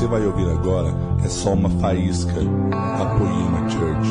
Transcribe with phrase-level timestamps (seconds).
[0.00, 0.88] você vai ouvir agora
[1.22, 4.08] é só uma faísca da Poema Church.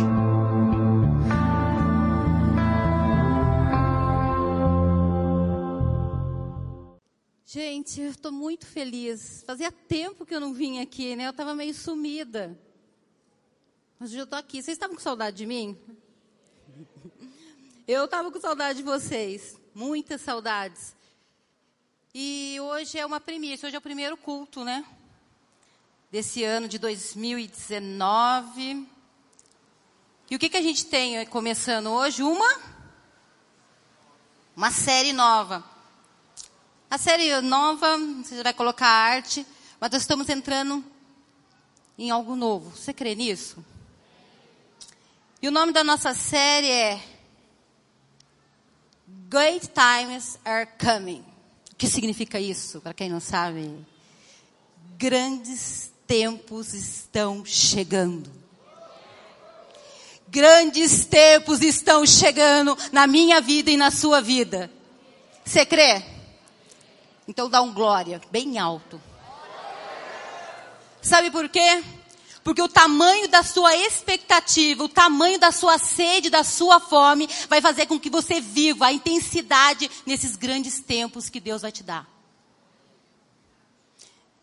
[7.43, 9.43] Gente, eu estou muito feliz.
[9.47, 11.25] Fazia tempo que eu não vim aqui, né?
[11.25, 12.55] Eu estava meio sumida.
[13.99, 14.61] Mas hoje eu estou aqui.
[14.61, 15.75] Vocês estavam com saudade de mim?
[17.87, 19.59] Eu estava com saudade de vocês.
[19.73, 20.95] Muitas saudades.
[22.13, 23.65] E hoje é uma premissa.
[23.65, 24.85] Hoje é o primeiro culto, né?
[26.11, 28.87] Desse ano de 2019.
[30.27, 32.23] E o que, que a gente tem começando hoje?
[32.23, 32.59] Uma?
[34.55, 35.63] Uma série nova.
[36.89, 39.45] A série nova, você vai colocar arte,
[39.79, 40.83] mas nós estamos entrando
[41.95, 42.75] em algo novo.
[42.75, 43.63] Você crê nisso?
[45.39, 46.99] E o nome da nossa série é
[49.29, 51.23] Great Times Are Coming.
[51.71, 53.85] O que significa isso, para quem não sabe?
[54.97, 58.31] Grandes tempos estão chegando.
[60.27, 64.71] Grandes tempos estão chegando na minha vida e na sua vida.
[65.45, 66.03] Você crê?
[67.27, 68.99] Então dá um glória, bem alto.
[70.99, 71.83] Sabe por quê?
[72.43, 77.61] Porque o tamanho da sua expectativa, o tamanho da sua sede, da sua fome, vai
[77.61, 82.09] fazer com que você viva a intensidade nesses grandes tempos que Deus vai te dar.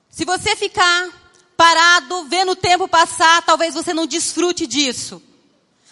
[0.08, 1.25] Se você ficar
[1.56, 5.22] parado, vendo o tempo passar, talvez você não desfrute disso.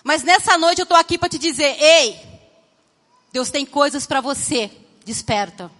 [0.02, 2.20] Mas nessa noite eu estou aqui para te dizer: ei,
[3.32, 4.70] Deus tem coisas para você.
[5.04, 5.70] Desperta.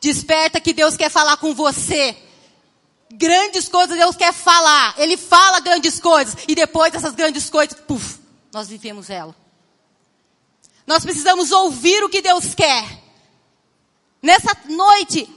[0.00, 2.16] Desperta que Deus quer falar com você.
[3.12, 4.94] Grandes coisas Deus quer falar.
[4.98, 6.36] Ele fala grandes coisas.
[6.46, 8.18] E depois dessas grandes coisas, puf,
[8.52, 9.34] nós vivemos ela.
[10.86, 12.84] Nós precisamos ouvir o que Deus quer.
[14.22, 15.28] Nessa noite,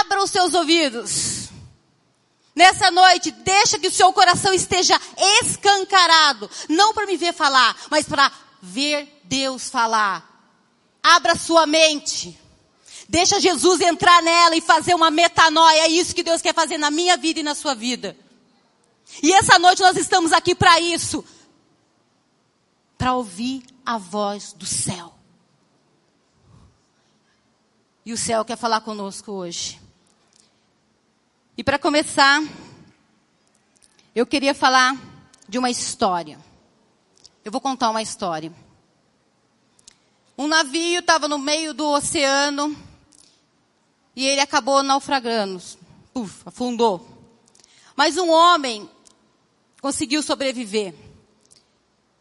[0.00, 1.37] abra os seus ouvidos.
[2.58, 5.00] Nessa noite, deixa que o seu coração esteja
[5.40, 6.50] escancarado.
[6.68, 10.28] Não para me ver falar, mas para ver Deus falar.
[11.00, 12.36] Abra sua mente.
[13.08, 15.82] Deixa Jesus entrar nela e fazer uma metanoia.
[15.82, 18.16] É isso que Deus quer fazer na minha vida e na sua vida.
[19.22, 21.24] E essa noite nós estamos aqui para isso.
[22.98, 25.14] Para ouvir a voz do céu.
[28.04, 29.78] E o céu quer falar conosco hoje.
[31.58, 32.40] E para começar,
[34.14, 34.96] eu queria falar
[35.48, 36.38] de uma história.
[37.44, 38.52] Eu vou contar uma história.
[40.38, 42.76] Um navio estava no meio do oceano
[44.14, 45.60] e ele acabou naufragando.
[46.14, 47.04] Puf, afundou.
[47.96, 48.88] Mas um homem
[49.82, 50.94] conseguiu sobreviver.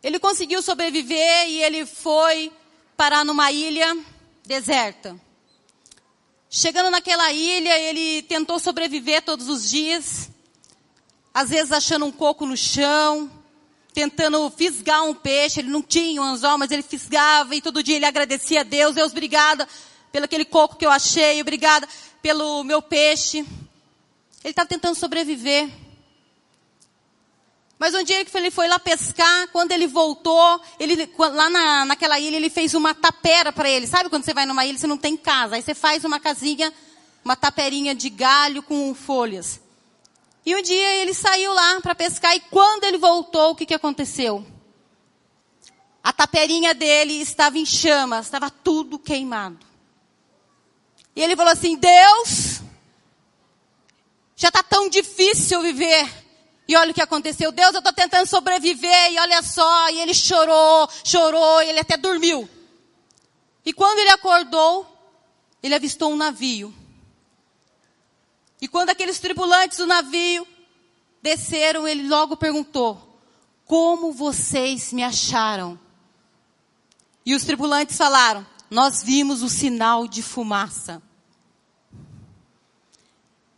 [0.01, 2.51] Ele conseguiu sobreviver e ele foi
[2.97, 3.95] parar numa ilha
[4.43, 5.15] deserta.
[6.49, 10.29] Chegando naquela ilha, ele tentou sobreviver todos os dias,
[11.33, 13.29] às vezes achando um coco no chão,
[13.93, 17.97] tentando fisgar um peixe, ele não tinha um anzol, mas ele fisgava e todo dia
[17.97, 19.67] ele agradecia a Deus, Deus obrigada
[20.11, 21.87] pelo aquele coco que eu achei, obrigada
[22.21, 23.39] pelo meu peixe.
[23.39, 25.69] Ele estava tentando sobreviver.
[27.79, 32.35] Mas um dia ele foi lá pescar, quando ele voltou, ele, lá na, naquela ilha,
[32.35, 33.85] ele fez uma tapera para ele.
[33.85, 35.55] Sabe quando você vai numa ilha você não tem casa?
[35.55, 36.73] Aí você faz uma casinha,
[37.23, 39.59] uma taperinha de galho com folhas.
[40.43, 43.73] E um dia ele saiu lá para pescar e quando ele voltou, o que, que
[43.73, 44.45] aconteceu?
[46.03, 49.59] A taperinha dele estava em chamas, estava tudo queimado.
[51.15, 52.61] E ele falou assim: Deus,
[54.35, 56.26] já está tão difícil viver.
[56.67, 57.51] E olha o que aconteceu.
[57.51, 59.11] Deus, eu estou tentando sobreviver.
[59.11, 59.89] E olha só.
[59.89, 61.61] E ele chorou, chorou.
[61.61, 62.49] E ele até dormiu.
[63.65, 64.85] E quando ele acordou,
[65.63, 66.73] ele avistou um navio.
[68.61, 70.47] E quando aqueles tripulantes do navio
[71.21, 73.19] desceram, ele logo perguntou:
[73.65, 75.79] Como vocês me acharam?
[77.25, 81.01] E os tripulantes falaram: Nós vimos o sinal de fumaça.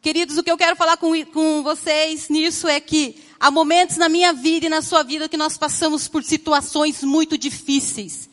[0.01, 4.07] Queridos, o que eu quero falar com, com vocês nisso é que há momentos na
[4.07, 8.29] minha vida e na sua vida que nós passamos por situações muito difíceis.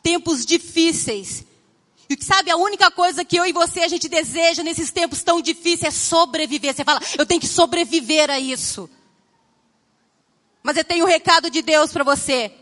[0.00, 1.44] Tempos difíceis.
[2.08, 5.40] E sabe, a única coisa que eu e você a gente deseja nesses tempos tão
[5.40, 6.74] difíceis é sobreviver.
[6.74, 8.88] Você fala, eu tenho que sobreviver a isso.
[10.62, 12.52] Mas eu tenho um recado de Deus para você.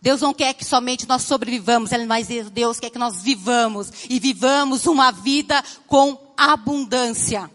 [0.00, 4.86] Deus não quer que somente nós sobrevivamos, mas Deus quer que nós vivamos e vivamos
[4.86, 7.50] uma vida com abundância.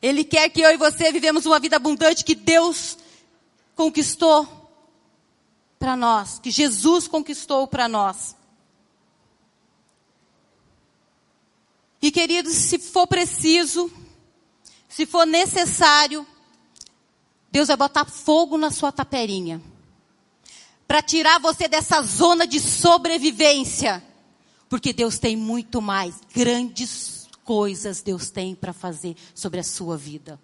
[0.00, 2.96] Ele quer que eu e você vivemos uma vida abundante que Deus
[3.74, 4.46] conquistou
[5.78, 8.36] para nós, que Jesus conquistou para nós.
[12.00, 13.90] E queridos, se for preciso,
[14.96, 16.26] Se for necessário,
[17.52, 19.60] Deus vai botar fogo na sua taperinha.
[20.86, 24.02] Para tirar você dessa zona de sobrevivência.
[24.68, 26.14] Porque Deus tem muito mais.
[26.34, 30.38] Grandes coisas Deus tem para fazer sobre a sua vida.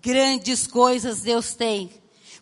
[0.00, 1.90] Grandes coisas Deus tem.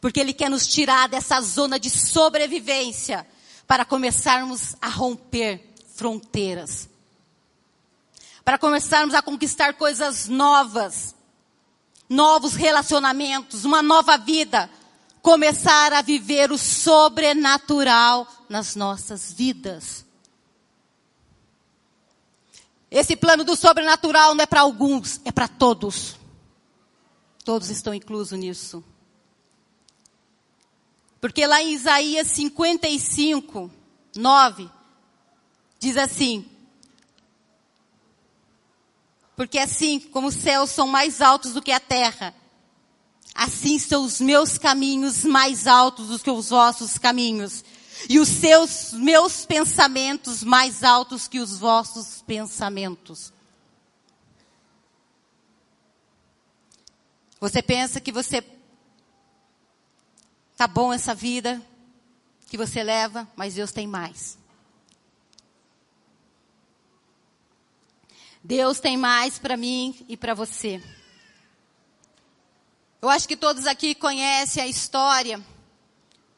[0.00, 3.26] Porque Ele quer nos tirar dessa zona de sobrevivência.
[3.66, 6.88] Para começarmos a romper fronteiras.
[8.44, 11.14] Para começarmos a conquistar coisas novas.
[12.06, 14.68] Novos relacionamentos, uma nova vida.
[15.24, 20.04] Começar a viver o sobrenatural nas nossas vidas.
[22.90, 26.16] Esse plano do sobrenatural não é para alguns, é para todos.
[27.42, 28.84] Todos estão inclusos nisso.
[31.22, 33.70] Porque lá em Isaías 55,
[34.14, 34.70] 9,
[35.78, 36.46] diz assim:
[39.34, 42.34] Porque assim como os céus são mais altos do que a terra,
[43.34, 47.64] assim são os meus caminhos mais altos do que os vossos caminhos,
[48.08, 53.32] e os seus meus pensamentos mais altos que os vossos pensamentos.
[57.40, 58.42] Você pensa que você
[60.56, 61.60] tá bom essa vida
[62.48, 64.38] que você leva, mas Deus tem mais.
[68.42, 70.82] Deus tem mais para mim e para você.
[73.04, 75.38] Eu acho que todos aqui conhecem a história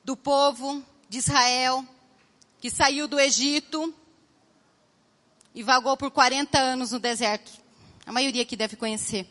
[0.02, 1.86] do povo de Israel
[2.58, 3.94] que saiu do Egito
[5.54, 7.52] e vagou por 40 anos no deserto.
[8.04, 9.28] A maioria aqui deve conhecer.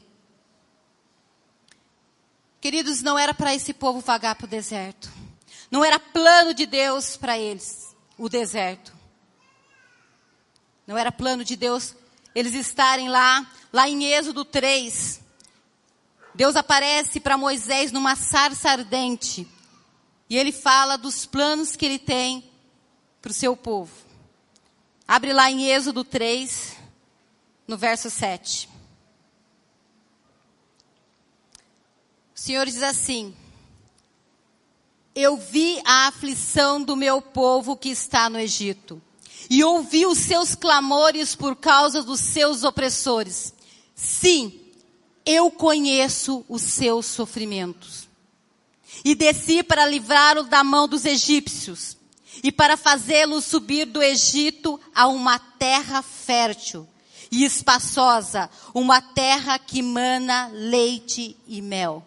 [2.62, 5.12] Queridos, não era para esse povo vagar para o deserto.
[5.70, 8.94] Não era plano de Deus para eles, o deserto.
[10.88, 11.96] Não era plano de Deus
[12.34, 15.25] eles estarem lá, lá em Êxodo 3.
[16.36, 19.48] Deus aparece para Moisés numa sarça ardente.
[20.30, 22.44] E ele fala dos planos que ele tem
[23.22, 23.94] para o seu povo.
[25.08, 26.76] Abre lá em Êxodo 3,
[27.66, 28.70] no verso 7.
[32.34, 33.34] Senhor diz assim:
[35.16, 39.02] Eu vi a aflição do meu povo que está no Egito,
[39.50, 43.54] e ouvi os seus clamores por causa dos seus opressores.
[43.96, 44.65] Sim,
[45.26, 48.08] eu conheço os seus sofrimentos.
[49.04, 51.98] E desci para livrá-lo da mão dos egípcios,
[52.44, 56.88] e para fazê-lo subir do Egito a uma terra fértil
[57.32, 62.06] e espaçosa, uma terra que mana leite e mel.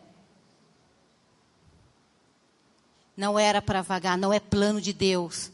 [3.17, 5.51] Não era para vagar, não é plano de Deus.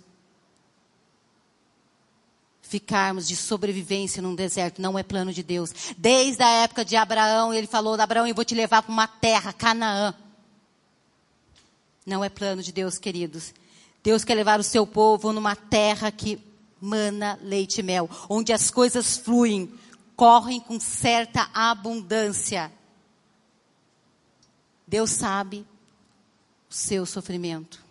[2.67, 5.71] Ficarmos de sobrevivência num deserto não é plano de Deus.
[5.99, 9.53] Desde a época de Abraão, ele falou: Abraão, eu vou te levar para uma terra,
[9.53, 10.15] Canaã.
[12.07, 13.53] Não é plano de Deus, queridos.
[14.03, 16.39] Deus quer levar o seu povo numa terra que
[16.81, 19.73] mana leite e mel, onde as coisas fluem,
[20.17, 22.73] correm com certa abundância.
[24.87, 25.67] Deus sabe
[26.69, 27.85] seu sofrimento.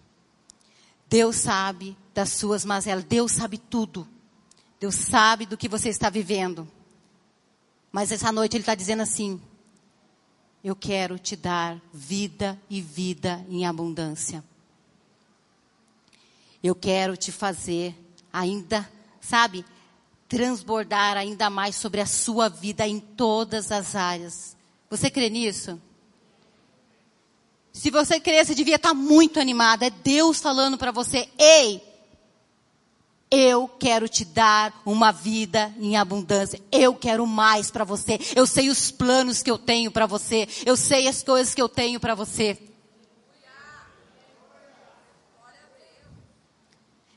[1.07, 3.03] Deus sabe das suas mazelas.
[3.03, 4.07] Deus sabe tudo.
[4.83, 6.69] Deus sabe do que você está vivendo.
[7.89, 9.41] Mas essa noite Ele está dizendo assim:
[10.61, 14.43] Eu quero te dar vida e vida em abundância.
[16.61, 17.95] Eu quero te fazer
[18.33, 19.63] ainda, sabe,
[20.27, 24.57] transbordar ainda mais sobre a sua vida em todas as áreas.
[24.89, 25.81] Você crê nisso?
[27.71, 29.83] Se você crer, você devia estar muito animado.
[29.83, 31.81] É Deus falando para você: ei,
[33.35, 36.61] eu quero te dar uma vida em abundância.
[36.71, 38.19] Eu quero mais para você.
[38.35, 40.47] Eu sei os planos que eu tenho para você.
[40.63, 42.55] Eu sei as coisas que eu tenho para você.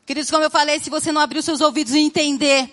[0.07, 2.71] Queridos, como eu falei, se você não abrir os seus ouvidos e entender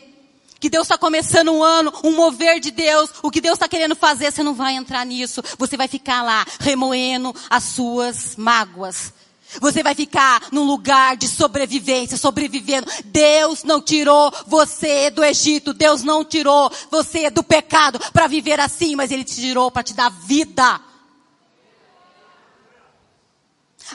[0.57, 3.93] que Deus está começando um ano, um mover de Deus, o que Deus está querendo
[3.93, 5.43] fazer, você não vai entrar nisso.
[5.57, 9.11] Você vai ficar lá remoendo as suas mágoas.
[9.59, 12.87] Você vai ficar num lugar de sobrevivência, sobrevivendo.
[13.05, 15.73] Deus não tirou você do Egito.
[15.73, 19.93] Deus não tirou você do pecado para viver assim, mas Ele te tirou para te
[19.93, 20.81] dar vida.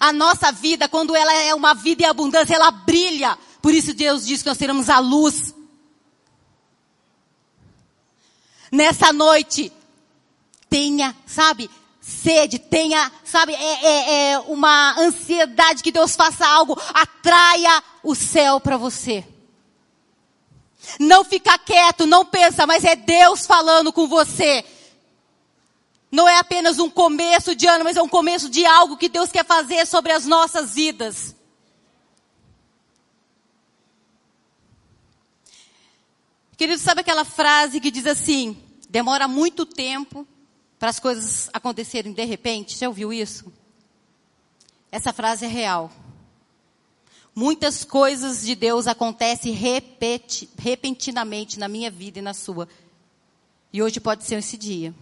[0.00, 3.36] A nossa vida, quando ela é uma vida em abundância, ela brilha.
[3.60, 5.54] Por isso Deus diz que nós seremos a luz
[8.70, 9.72] nessa noite,
[10.68, 17.82] tenha, sabe, sede, tenha, sabe, é, é, é uma ansiedade que Deus faça algo, atraia
[18.02, 19.24] o céu para você.
[20.98, 24.64] Não ficar quieto, não pensa, mas é Deus falando com você.
[26.10, 29.30] Não é apenas um começo de ano, mas é um começo de algo que Deus
[29.30, 31.36] quer fazer sobre as nossas vidas.
[36.56, 40.26] Querido, sabe aquela frase que diz assim: demora muito tempo
[40.78, 42.76] para as coisas acontecerem de repente?
[42.76, 43.52] Já ouviu isso?
[44.90, 45.90] Essa frase é real.
[47.34, 52.68] Muitas coisas de Deus acontecem repeti, repentinamente na minha vida e na sua.
[53.72, 54.94] E hoje pode ser esse dia.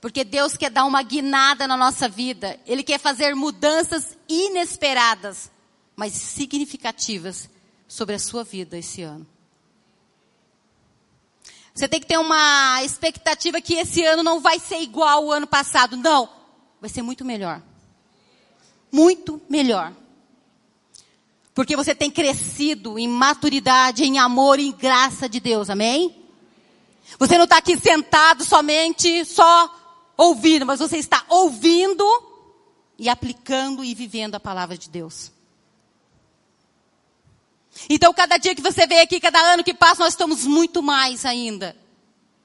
[0.00, 2.58] Porque Deus quer dar uma guinada na nossa vida.
[2.66, 5.50] Ele quer fazer mudanças inesperadas,
[5.94, 7.50] mas significativas
[7.88, 9.26] sobre a sua vida esse ano.
[11.76, 15.46] Você tem que ter uma expectativa que esse ano não vai ser igual ao ano
[15.46, 15.94] passado.
[15.94, 16.26] Não.
[16.80, 17.60] Vai ser muito melhor.
[18.90, 19.92] Muito melhor.
[21.54, 25.68] Porque você tem crescido em maturidade, em amor, em graça de Deus.
[25.68, 26.16] Amém?
[27.18, 29.70] Você não está aqui sentado somente só
[30.16, 32.06] ouvindo, mas você está ouvindo
[32.98, 35.30] e aplicando e vivendo a palavra de Deus.
[37.88, 41.24] Então, cada dia que você vem aqui, cada ano que passa, nós estamos muito mais
[41.24, 41.76] ainda.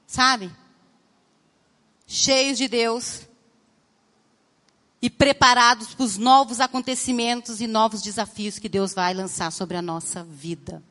[0.06, 0.50] Sabe?
[2.06, 3.20] Cheios de Deus.
[5.00, 9.82] E preparados para os novos acontecimentos e novos desafios que Deus vai lançar sobre a
[9.82, 10.82] nossa vida.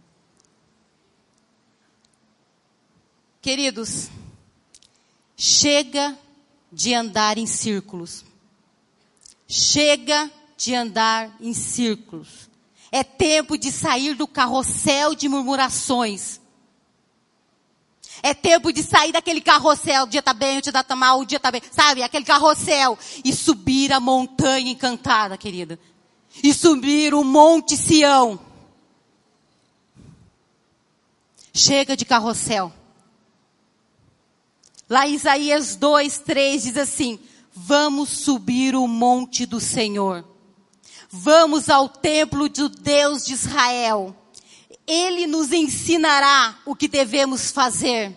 [3.41, 4.09] Queridos,
[5.37, 6.17] chega
[6.71, 8.23] de andar em círculos.
[9.47, 12.50] Chega de andar em círculos.
[12.91, 16.41] É tempo de sair do carrossel de murmurações.
[18.21, 21.25] É tempo de sair daquele carrossel, o dia tá bem, o dia tá mal, o
[21.25, 22.03] dia tá bem, sabe?
[22.03, 22.99] Aquele carrossel.
[23.23, 25.79] E subir a montanha encantada, querida.
[26.43, 28.39] E subir o monte Sião.
[31.53, 32.73] Chega de carrossel.
[34.89, 37.19] Lá Isaías 2, 3 diz assim:
[37.53, 40.30] Vamos subir o monte do Senhor
[41.11, 44.15] Vamos ao templo do Deus de Israel.
[44.87, 48.15] Ele nos ensinará o que devemos fazer.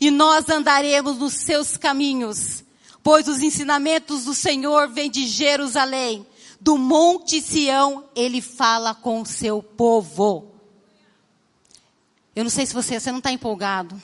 [0.00, 2.64] E nós andaremos nos seus caminhos,
[3.04, 6.26] pois os ensinamentos do Senhor vêm de Jerusalém.
[6.60, 10.50] Do monte Sião, ele fala com o seu povo.
[12.34, 14.00] Eu não sei se você, você não está empolgado.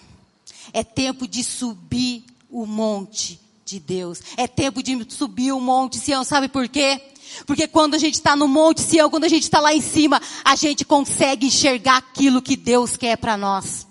[0.73, 4.21] É tempo de subir o monte de Deus.
[4.37, 6.23] É tempo de subir o monte Sião.
[6.23, 7.01] Sabe por quê?
[7.47, 10.21] Porque quando a gente está no Monte Sião, quando a gente está lá em cima,
[10.45, 13.87] a gente consegue enxergar aquilo que Deus quer para nós.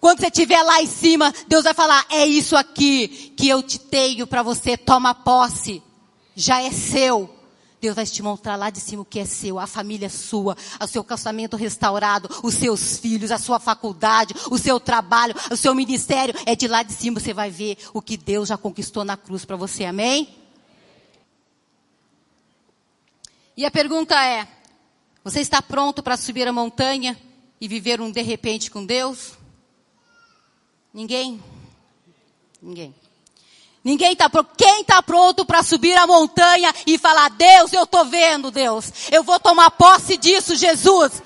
[0.00, 3.78] Quando você estiver lá em cima, Deus vai falar: é isso aqui que eu te
[3.78, 5.82] tenho para você, toma posse.
[6.34, 7.36] Já é seu.
[7.80, 10.86] Deus vai te mostrar lá de cima o que é seu, a família sua, o
[10.86, 16.34] seu casamento restaurado, os seus filhos, a sua faculdade, o seu trabalho, o seu ministério.
[16.46, 19.44] É de lá de cima você vai ver o que Deus já conquistou na cruz
[19.44, 19.84] para você.
[19.84, 20.45] Amém?
[23.56, 24.46] E a pergunta é:
[25.24, 27.18] você está pronto para subir a montanha
[27.60, 29.32] e viver um de repente com Deus?
[30.92, 31.42] Ninguém?
[32.60, 32.94] Ninguém.
[33.82, 34.50] Ninguém está pronto.
[34.56, 38.90] Quem está pronto para subir a montanha e falar, Deus, eu estou vendo, Deus.
[39.12, 41.22] Eu vou tomar posse disso, Jesus.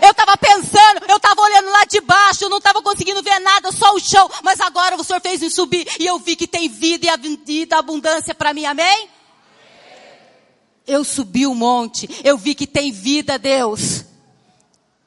[0.00, 3.70] Eu estava pensando, eu estava olhando lá de baixo, eu não estava conseguindo ver nada,
[3.70, 4.30] só o chão.
[4.42, 7.76] Mas agora o Senhor fez me subir e eu vi que tem vida e vida,
[7.76, 9.10] abundância para mim, amém?
[10.90, 14.04] Eu subi o monte, eu vi que tem vida, Deus.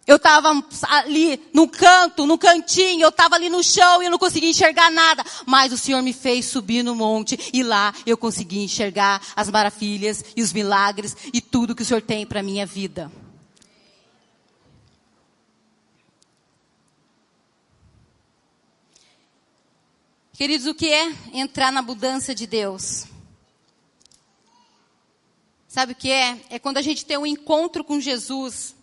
[0.06, 0.50] Eu estava
[0.90, 4.92] ali no canto, no cantinho, eu estava ali no chão e eu não conseguia enxergar
[4.92, 5.24] nada.
[5.46, 10.24] Mas o Senhor me fez subir no monte e lá eu consegui enxergar as maravilhas
[10.36, 13.12] e os milagres e tudo que o Senhor tem para a minha vida.
[20.34, 23.13] Queridos, o que é entrar na abundância de Deus?
[25.74, 26.40] Sabe o que é?
[26.52, 28.76] É quando a gente tem um encontro com Jesus.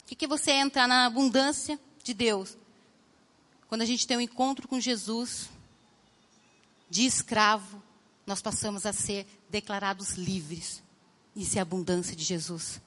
[0.00, 2.56] O que, que você entra na abundância de Deus?
[3.68, 5.50] Quando a gente tem um encontro com Jesus,
[6.88, 7.82] de escravo,
[8.26, 10.82] nós passamos a ser declarados livres.
[11.36, 12.80] Isso é a abundância de Jesus.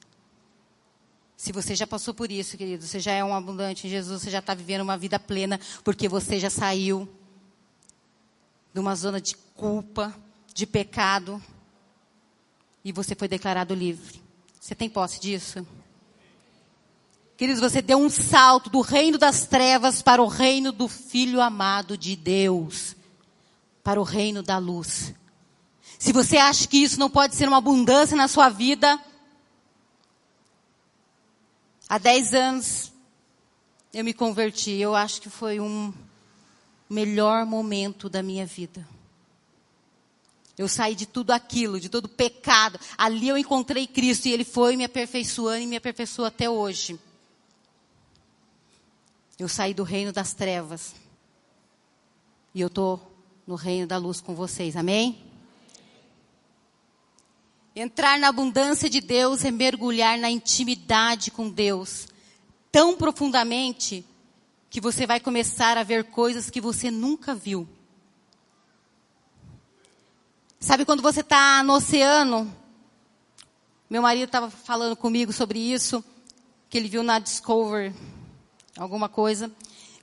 [1.35, 4.31] Se você já passou por isso, querido, você já é um abundante em Jesus, você
[4.31, 7.07] já está vivendo uma vida plena, porque você já saiu
[8.73, 10.19] de uma zona de culpa,
[10.51, 11.39] de pecado,
[12.87, 14.23] e você foi declarado livre.
[14.61, 15.67] Você tem posse disso?
[17.35, 21.97] Queridos, você deu um salto do reino das trevas para o reino do Filho amado
[21.97, 22.95] de Deus,
[23.83, 25.13] para o reino da luz.
[25.99, 28.97] Se você acha que isso não pode ser uma abundância na sua vida,
[31.89, 32.93] há 10 anos
[33.93, 34.71] eu me converti.
[34.71, 35.93] Eu acho que foi um
[36.89, 38.87] melhor momento da minha vida.
[40.57, 42.79] Eu saí de tudo aquilo, de todo pecado.
[42.97, 46.99] Ali eu encontrei Cristo e Ele foi me aperfeiçoando e me aperfeiçoou até hoje.
[49.37, 50.95] Eu saí do reino das trevas.
[52.55, 52.99] E eu estou
[53.45, 54.75] no reino da luz com vocês.
[54.75, 55.23] Amém?
[57.75, 62.07] Entrar na abundância de Deus é mergulhar na intimidade com Deus
[62.71, 64.03] tão profundamente
[64.69, 67.67] que você vai começar a ver coisas que você nunca viu.
[70.59, 72.51] Sabe quando você está no oceano?
[73.87, 76.03] Meu marido estava falando comigo sobre isso,
[76.67, 77.93] que ele viu na Discover,
[78.75, 79.51] alguma coisa.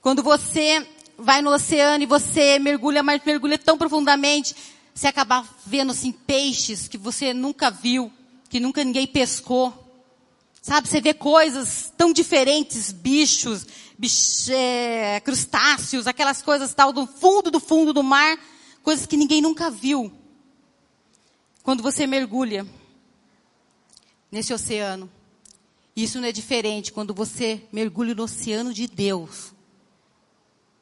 [0.01, 4.55] Quando você vai no oceano e você mergulha, mas mergulha tão profundamente,
[4.93, 8.09] você acaba vendo assim peixes que você nunca viu,
[8.47, 9.73] que nunca ninguém pescou.
[10.61, 13.67] Sabe, você vê coisas tão diferentes, bichos,
[13.99, 18.39] bicho, é, crustáceos, aquelas coisas tal do fundo do fundo do mar,
[18.81, 20.23] coisas que ninguém nunca viu.
[21.65, 22.63] Quando você mergulha
[24.31, 25.09] nesse oceano,
[25.95, 29.51] isso não é diferente quando você mergulha no oceano de Deus.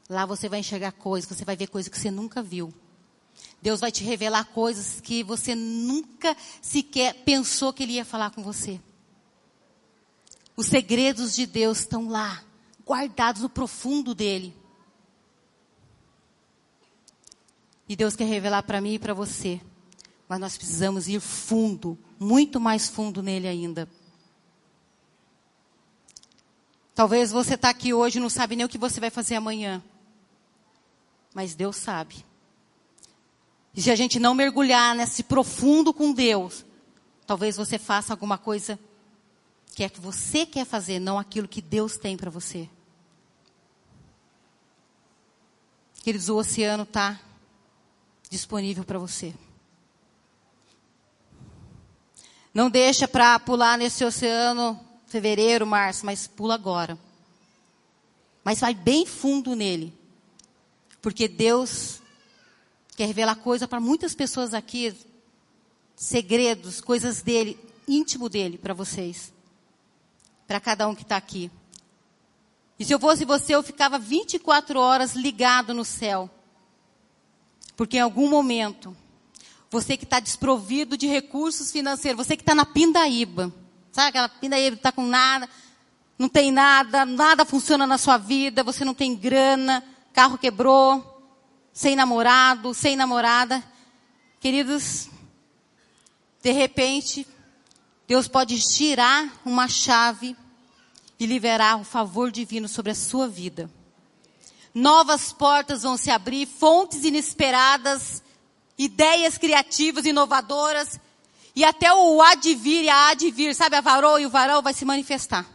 [0.09, 2.73] Lá você vai enxergar coisas, você vai ver coisas que você nunca viu.
[3.61, 8.43] Deus vai te revelar coisas que você nunca sequer pensou que Ele ia falar com
[8.43, 8.77] você.
[10.53, 12.43] Os segredos de Deus estão lá,
[12.85, 14.53] guardados no profundo dele.
[17.87, 19.61] E Deus quer revelar para mim e para você.
[20.27, 23.87] Mas nós precisamos ir fundo, muito mais fundo nele ainda.
[26.95, 29.83] Talvez você está aqui hoje e não sabe nem o que você vai fazer amanhã.
[31.33, 32.23] Mas Deus sabe.
[33.75, 36.63] E se a gente não mergulhar nesse profundo com Deus,
[37.25, 38.79] talvez você faça alguma coisa
[39.73, 42.69] que é que você quer fazer, não aquilo que Deus tem para você.
[46.03, 47.19] Queridos, o oceano está
[48.29, 49.33] disponível para você.
[52.53, 56.97] Não deixa para pular nesse oceano fevereiro, março, mas pula agora.
[58.43, 59.93] Mas vai bem fundo nele.
[61.01, 62.01] Porque Deus
[62.95, 64.95] quer revelar coisa para muitas pessoas aqui,
[65.95, 69.33] segredos, coisas dele, íntimo dele para vocês
[70.47, 71.49] para cada um que está aqui.
[72.77, 76.29] E se eu fosse você, eu ficava 24 horas ligado no céu.
[77.75, 78.95] Porque em algum momento,
[79.73, 83.51] você que está desprovido de recursos financeiros, você que está na pindaíba,
[83.91, 85.49] sabe aquela pindaíba que está com nada,
[86.17, 89.83] não tem nada, nada funciona na sua vida, você não tem grana,
[90.13, 91.09] carro quebrou,
[91.73, 93.63] sem namorado, sem namorada.
[94.39, 95.09] Queridos,
[96.43, 97.27] de repente,
[98.07, 100.37] Deus pode tirar uma chave
[101.19, 103.67] e liberar o favor divino sobre a sua vida.
[104.71, 108.22] Novas portas vão se abrir, fontes inesperadas,
[108.85, 110.99] ideias criativas, inovadoras,
[111.55, 114.85] e até o advir e a advir, sabe, a varou e o varão vai se
[114.85, 115.45] manifestar.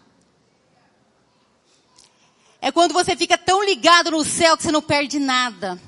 [2.60, 5.80] É quando você fica tão ligado no céu que você não perde nada.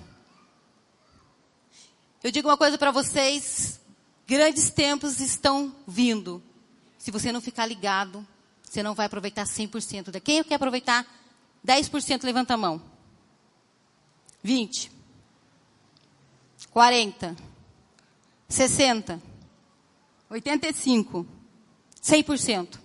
[2.22, 3.80] Eu digo uma coisa para vocês,
[4.26, 6.42] grandes tempos estão vindo.
[6.98, 8.26] Se você não ficar ligado,
[8.62, 10.20] você não vai aproveitar 100% da.
[10.20, 11.06] Quem quer aproveitar
[11.66, 12.22] 10%?
[12.24, 12.80] Levanta a mão.
[14.42, 14.99] 20.
[16.70, 17.36] 40.
[18.48, 19.22] 60.
[20.30, 21.26] 85.
[22.02, 22.78] 100%.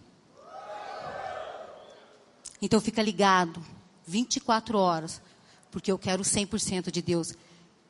[2.62, 3.64] Então fica ligado
[4.08, 5.22] 24 horas,
[5.70, 7.34] porque eu quero 100% de Deus.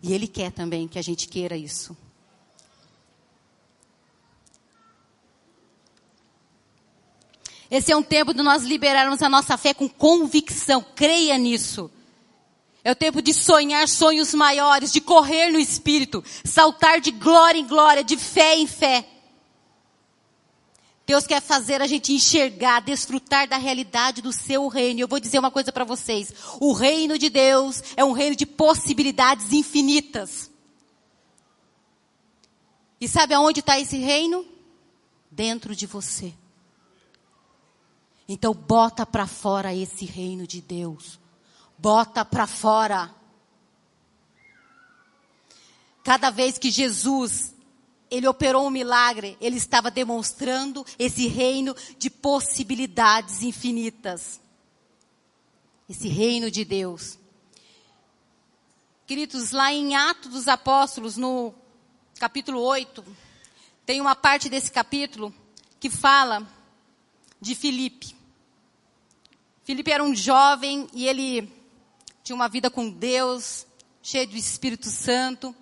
[0.02, 1.96] E Ele quer também que a gente queira isso.
[7.70, 10.86] Esse é um tempo de nós liberarmos a nossa fé com convicção.
[10.96, 11.90] Creia nisso.
[12.86, 17.66] É o tempo de sonhar sonhos maiores, de correr no espírito, saltar de glória em
[17.66, 19.10] glória, de fé em fé.
[21.04, 25.00] Deus quer fazer a gente enxergar, desfrutar da realidade do seu reino.
[25.00, 26.32] Eu vou dizer uma coisa para vocês.
[26.60, 30.52] O reino de Deus é um reino de possibilidades infinitas.
[33.02, 34.46] E sabe aonde está esse reino?
[35.32, 36.32] Dentro de você.
[38.30, 41.25] Então bota para fora esse reino de Deus.
[41.86, 43.14] Bota para fora.
[46.04, 47.54] Cada vez que Jesus
[48.10, 54.42] ele operou um milagre, ele estava demonstrando esse reino de possibilidades infinitas.
[55.88, 57.20] Esse reino de Deus.
[59.06, 61.54] Queridos, lá em Atos dos Apóstolos, no
[62.18, 63.06] capítulo 8,
[63.86, 65.32] tem uma parte desse capítulo
[65.80, 66.48] que fala
[67.40, 68.16] de Filipe.
[69.64, 71.64] Filipe era um jovem e ele
[72.26, 73.68] tinha uma vida com Deus,
[74.02, 75.56] cheio do Espírito Santo.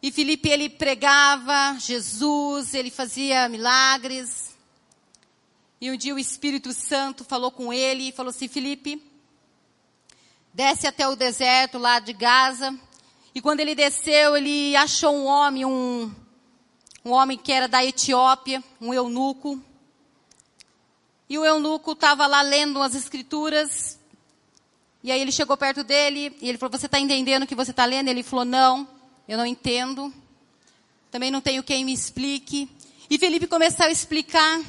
[0.00, 4.54] E Filipe ele pregava Jesus, ele fazia milagres.
[5.80, 9.02] E um dia o Espírito Santo falou com ele e falou assim: Filipe,
[10.54, 12.72] desce até o deserto lá de Gaza.
[13.34, 16.14] E quando ele desceu, ele achou um homem, um,
[17.04, 19.60] um homem que era da Etiópia, um eunuco.
[21.28, 24.00] E o eunuco estava lá lendo as escrituras.
[25.02, 27.70] E aí ele chegou perto dele e ele falou: Você está entendendo o que você
[27.70, 28.08] está lendo?
[28.08, 28.88] Ele falou: Não
[29.26, 30.12] eu não entendo,
[31.10, 32.68] também não tenho quem me explique.
[33.08, 34.60] E Felipe começou a explicar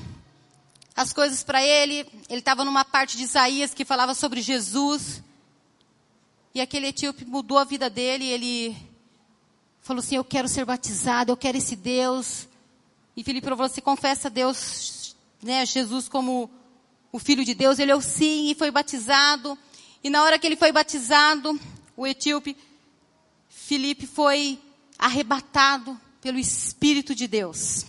[0.95, 2.05] as coisas para ele.
[2.29, 5.23] Ele estava numa parte de Isaías que falava sobre Jesus.
[6.53, 8.25] E aquele etíope mudou a vida dele.
[8.25, 8.77] Ele
[9.81, 12.47] falou assim: Eu quero ser batizado, eu quero esse Deus.
[13.17, 16.49] E Felipe falou: Você confessa Deus, né, Jesus como
[17.11, 17.79] o Filho de Deus?
[17.79, 19.57] Ele o sim e foi batizado.
[20.03, 21.59] E na hora que ele foi batizado,
[21.95, 22.57] o etíope
[23.47, 24.59] Filipe foi
[24.99, 27.85] arrebatado pelo Espírito de Deus.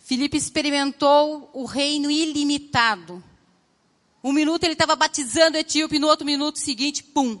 [0.00, 3.22] Filipe experimentou o reino ilimitado.
[4.24, 7.38] Um minuto ele estava batizando o etíope, no outro minuto seguinte, pum,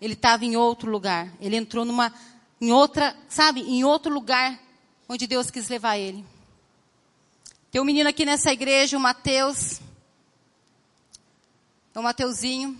[0.00, 1.30] ele estava em outro lugar.
[1.38, 2.12] Ele entrou numa,
[2.58, 4.58] em outra, sabe, em outro lugar
[5.06, 6.24] onde Deus quis levar ele.
[7.70, 9.80] Tem um menino aqui nessa igreja, o Mateus.
[11.94, 12.78] O Mateuzinho.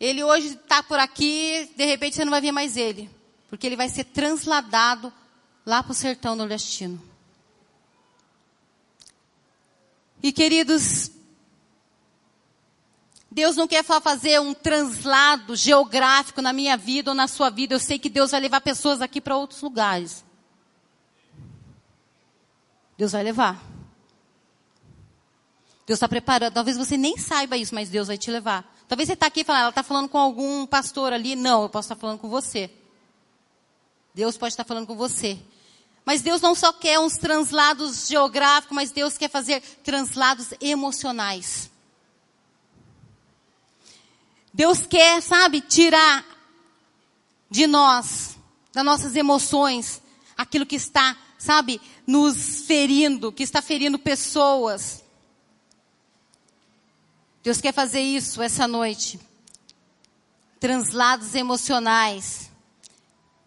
[0.00, 3.08] Ele hoje está por aqui, de repente você não vai ver mais ele.
[3.48, 5.12] Porque ele vai ser transladado
[5.64, 7.00] lá para o sertão nordestino.
[10.22, 11.10] E queridos,
[13.30, 17.74] Deus não quer fazer um translado geográfico na minha vida ou na sua vida.
[17.74, 20.24] Eu sei que Deus vai levar pessoas aqui para outros lugares.
[22.96, 23.60] Deus vai levar.
[25.86, 26.52] Deus está preparando.
[26.52, 28.70] Talvez você nem saiba isso, mas Deus vai te levar.
[28.88, 31.34] Talvez você está aqui e fala, ela está falando com algum pastor ali.
[31.34, 32.70] Não, eu posso estar falando com você.
[34.14, 35.38] Deus pode estar falando com você.
[36.04, 41.70] Mas Deus não só quer uns translados geográficos, mas Deus quer fazer translados emocionais.
[44.52, 46.24] Deus quer, sabe, tirar
[47.48, 48.36] de nós,
[48.72, 50.02] das nossas emoções,
[50.36, 55.01] aquilo que está, sabe, nos ferindo, que está ferindo pessoas.
[57.42, 59.18] Deus quer fazer isso essa noite.
[60.60, 62.50] Translados emocionais.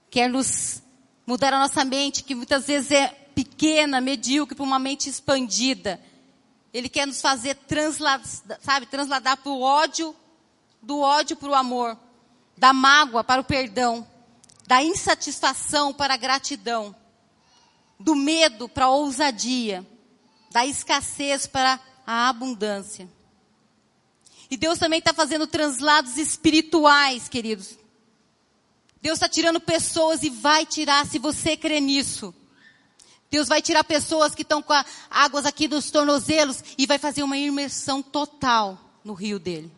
[0.10, 0.81] Quer nos
[1.25, 5.99] mudar a nossa mente, que muitas vezes é pequena, medíocre, para uma mente expandida.
[6.73, 8.27] Ele quer nos fazer transladar,
[8.62, 10.13] sabe, transladar para o ódio,
[10.81, 11.97] do ódio para o amor,
[12.58, 14.05] da mágoa para o perdão,
[14.67, 16.93] da insatisfação para a gratidão,
[17.97, 19.88] do medo para a ousadia,
[20.51, 23.10] da escassez para a abundância.
[24.56, 27.78] E Deus também está fazendo translados espirituais, queridos.
[29.02, 32.34] Deus está tirando pessoas e vai tirar se você crê nisso.
[33.30, 34.74] Deus vai tirar pessoas que estão com
[35.12, 39.70] águas aqui dos tornozelos e vai fazer uma imersão total no rio dele.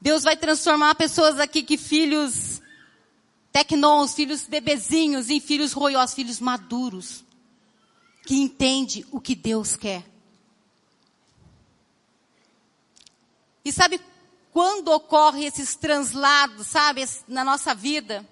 [0.00, 2.62] Deus vai transformar pessoas aqui que filhos
[3.52, 7.22] tecnons, filhos bebezinhos, em filhos roiós, filhos maduros,
[8.24, 10.15] que entende o que Deus quer.
[13.66, 14.00] E sabe
[14.52, 18.24] quando ocorre esses translados, sabe, na nossa vida?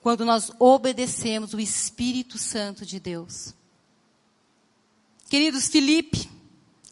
[0.00, 3.54] Quando nós obedecemos o Espírito Santo de Deus.
[5.30, 6.28] Queridos, Felipe,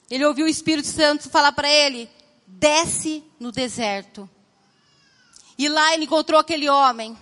[0.09, 2.09] ele ouviu o Espírito Santo falar para ele:
[2.47, 4.31] desce no deserto.
[5.59, 7.19] E lá ele encontrou aquele homem.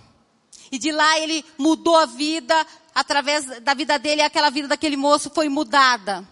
[0.71, 5.31] E de lá ele mudou a vida, através da vida dele, aquela vida daquele moço
[5.31, 6.23] foi mudada.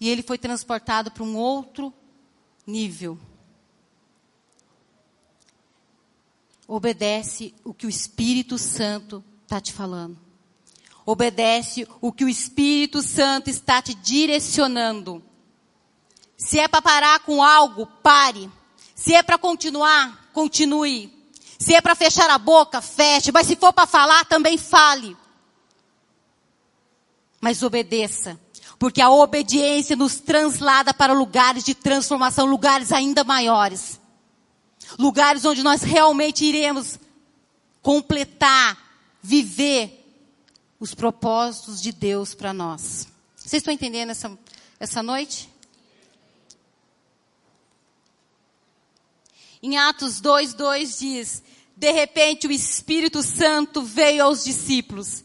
[0.00, 1.92] E ele foi transportado para um outro
[2.66, 3.18] nível.
[6.68, 10.18] Obedece o que o Espírito Santo está te falando.
[11.04, 15.22] Obedece o que o Espírito Santo está te direcionando.
[16.36, 18.50] Se é para parar com algo, pare.
[18.94, 21.12] Se é para continuar, continue.
[21.58, 23.30] Se é para fechar a boca, feche.
[23.30, 25.16] Mas se for para falar, também fale.
[27.40, 28.38] Mas obedeça.
[28.78, 34.00] Porque a obediência nos translada para lugares de transformação, lugares ainda maiores.
[34.98, 36.98] Lugares onde nós realmente iremos
[37.80, 38.76] completar,
[39.22, 40.04] viver
[40.78, 43.08] os propósitos de Deus para nós.
[43.34, 44.38] Vocês estão entendendo essa,
[44.78, 45.48] essa noite?
[49.62, 51.42] Em Atos 2, 2 diz:
[51.76, 55.24] De repente o Espírito Santo veio aos discípulos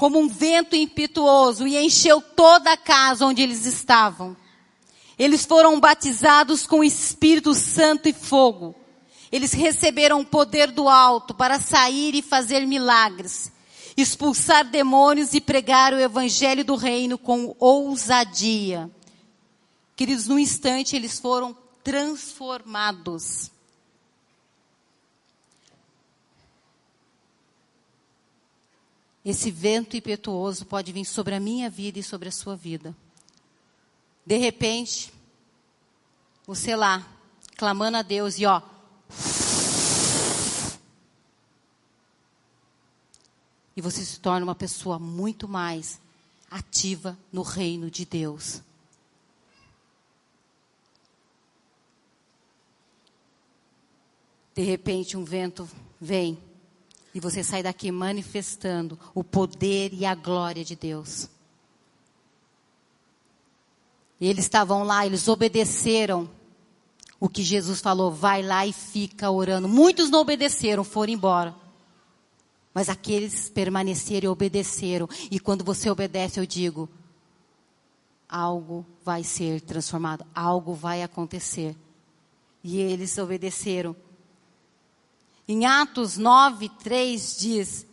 [0.00, 4.34] como um vento impetuoso e encheu toda a casa onde eles estavam.
[5.18, 8.74] Eles foram batizados com Espírito Santo e fogo.
[9.30, 13.52] Eles receberam o poder do alto para sair e fazer milagres,
[13.94, 18.90] expulsar demônios e pregar o evangelho do reino com ousadia.
[19.94, 23.50] Queridos, no instante eles foram transformados.
[29.24, 32.96] Esse vento impetuoso pode vir sobre a minha vida e sobre a sua vida.
[34.24, 35.12] De repente,
[36.46, 37.06] você lá,
[37.56, 38.62] clamando a Deus e ó.
[43.76, 46.00] E você se torna uma pessoa muito mais
[46.50, 48.62] ativa no reino de Deus.
[54.54, 55.68] De repente, um vento
[56.00, 56.38] vem
[57.14, 61.28] e você sai daqui manifestando o poder e a glória de Deus.
[64.20, 66.28] E eles estavam lá, eles obedeceram
[67.18, 69.68] o que Jesus falou, vai lá e fica orando.
[69.68, 71.54] Muitos não obedeceram, foram embora.
[72.72, 75.08] Mas aqueles permaneceram e obedeceram.
[75.30, 76.88] E quando você obedece, eu digo,
[78.28, 81.76] algo vai ser transformado, algo vai acontecer.
[82.62, 83.96] E eles obedeceram.
[85.50, 87.84] Em Atos 9, 3 diz: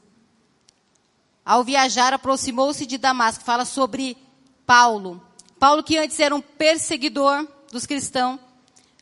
[1.43, 3.43] Ao viajar, aproximou-se de Damasco.
[3.43, 4.15] Fala sobre
[4.63, 5.19] Paulo.
[5.57, 8.39] Paulo, que antes era um perseguidor dos cristãos,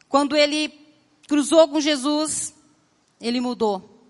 [0.07, 0.69] quando ele
[1.27, 2.53] cruzou com Jesus,
[3.19, 4.07] ele mudou.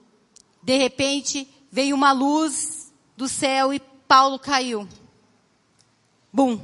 [0.62, 4.88] De repente, veio uma luz do céu e Paulo caiu.
[6.32, 6.60] Bum!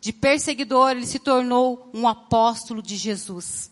[0.00, 3.69] De perseguidor, ele se tornou um apóstolo de Jesus.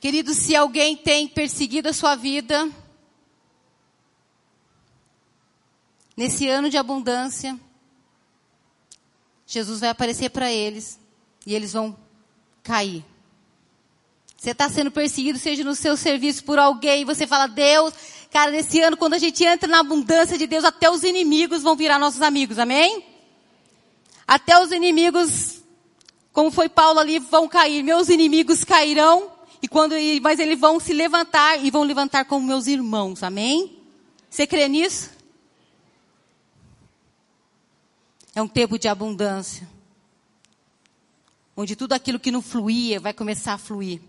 [0.00, 2.70] Querido, se alguém tem perseguido a sua vida,
[6.16, 7.60] nesse ano de abundância,
[9.46, 10.98] Jesus vai aparecer para eles
[11.44, 11.94] e eles vão
[12.62, 13.04] cair.
[14.38, 17.92] Você está sendo perseguido, seja no seu serviço por alguém, você fala, Deus,
[18.30, 21.76] cara, nesse ano, quando a gente entra na abundância de Deus, até os inimigos vão
[21.76, 23.04] virar nossos amigos, amém?
[24.26, 25.60] Até os inimigos,
[26.32, 27.82] como foi Paulo ali, vão cair.
[27.82, 29.30] Meus inimigos cairão
[29.62, 33.22] e quando, mas eles vão se levantar e vão levantar como meus irmãos.
[33.22, 33.78] Amém?
[34.28, 35.10] Você crê nisso?
[38.34, 39.68] É um tempo de abundância.
[41.56, 44.00] Onde tudo aquilo que não fluía vai começar a fluir.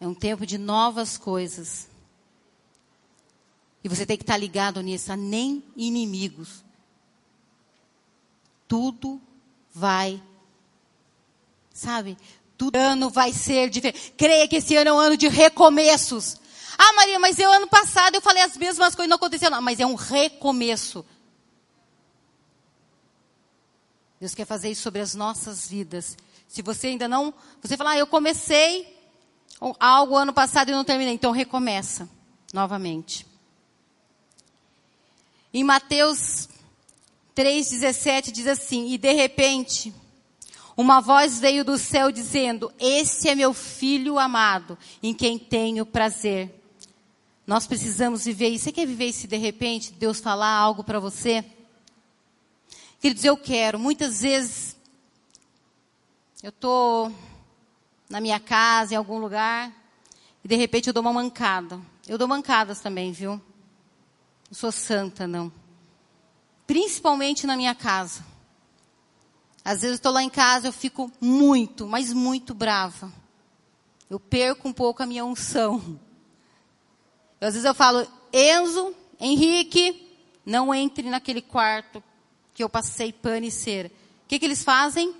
[0.00, 1.88] É um tempo de novas coisas.
[3.82, 6.64] E você tem que estar ligado nisso, a nem inimigos.
[8.66, 9.20] Tudo
[9.74, 10.22] vai
[11.74, 12.16] Sabe?
[12.56, 14.14] Tudo ano vai ser diferente.
[14.16, 16.36] Creia que esse ano é um ano de recomeços.
[16.78, 19.60] Ah, Maria, mas eu ano passado eu falei as mesmas coisas, não aconteceu nada.
[19.60, 21.04] Mas é um recomeço.
[24.20, 26.16] Deus quer fazer isso sobre as nossas vidas.
[26.46, 28.96] Se você ainda não, você falar, ah, eu comecei
[29.80, 32.08] algo ano passado e não terminei, então recomeça
[32.52, 33.26] novamente.
[35.52, 36.48] Em Mateus
[37.34, 39.92] 3:17 diz assim: "E de repente
[40.76, 46.62] uma voz veio do céu dizendo: Esse é meu filho amado, em quem tenho prazer.
[47.46, 48.64] Nós precisamos viver isso.
[48.64, 51.44] Você quer viver isso de repente Deus falar algo para você?
[53.00, 53.78] Queridos, eu quero.
[53.78, 54.76] Muitas vezes
[56.42, 57.12] eu estou
[58.08, 59.72] na minha casa, em algum lugar,
[60.42, 61.80] e de repente eu dou uma mancada.
[62.06, 63.32] Eu dou mancadas também, viu?
[64.50, 65.52] Não sou santa, não.
[66.66, 68.24] Principalmente na minha casa.
[69.64, 73.10] Às vezes eu estou lá em casa, eu fico muito, mas muito brava.
[74.10, 75.98] Eu perco um pouco a minha unção.
[77.40, 80.06] Às vezes eu falo, Enzo, Henrique,
[80.44, 82.02] não entre naquele quarto
[82.52, 83.88] que eu passei pano e cera.
[84.24, 85.14] O que, que eles fazem?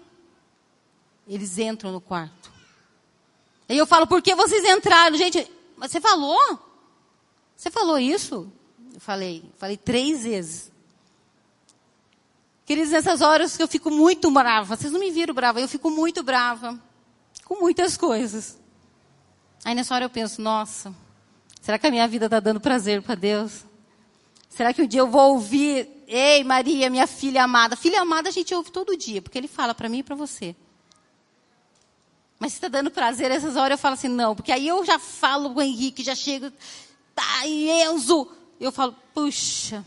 [1.26, 2.52] Eles entram no quarto.
[3.66, 5.16] Aí eu falo, por que vocês entraram?
[5.16, 6.58] Gente, mas você falou?
[7.56, 8.52] Você falou isso?
[8.92, 10.73] Eu falei, falei três vezes.
[12.66, 15.90] Queridos, nessas horas que eu fico muito brava, vocês não me viram brava, eu fico
[15.90, 16.80] muito brava
[17.44, 18.58] com muitas coisas.
[19.64, 20.94] Aí nessa hora eu penso, nossa,
[21.60, 23.64] será que a minha vida está dando prazer para Deus?
[24.48, 27.76] Será que um dia eu vou ouvir, ei Maria, minha filha amada?
[27.76, 30.56] Filha amada a gente ouve todo dia, porque ele fala para mim e para você.
[32.38, 34.98] Mas se está dando prazer nessas horas, eu falo assim, não, porque aí eu já
[34.98, 36.50] falo com o Henrique, já chego,
[37.14, 38.26] tá, Enzo.
[38.58, 39.84] Eu falo, puxa,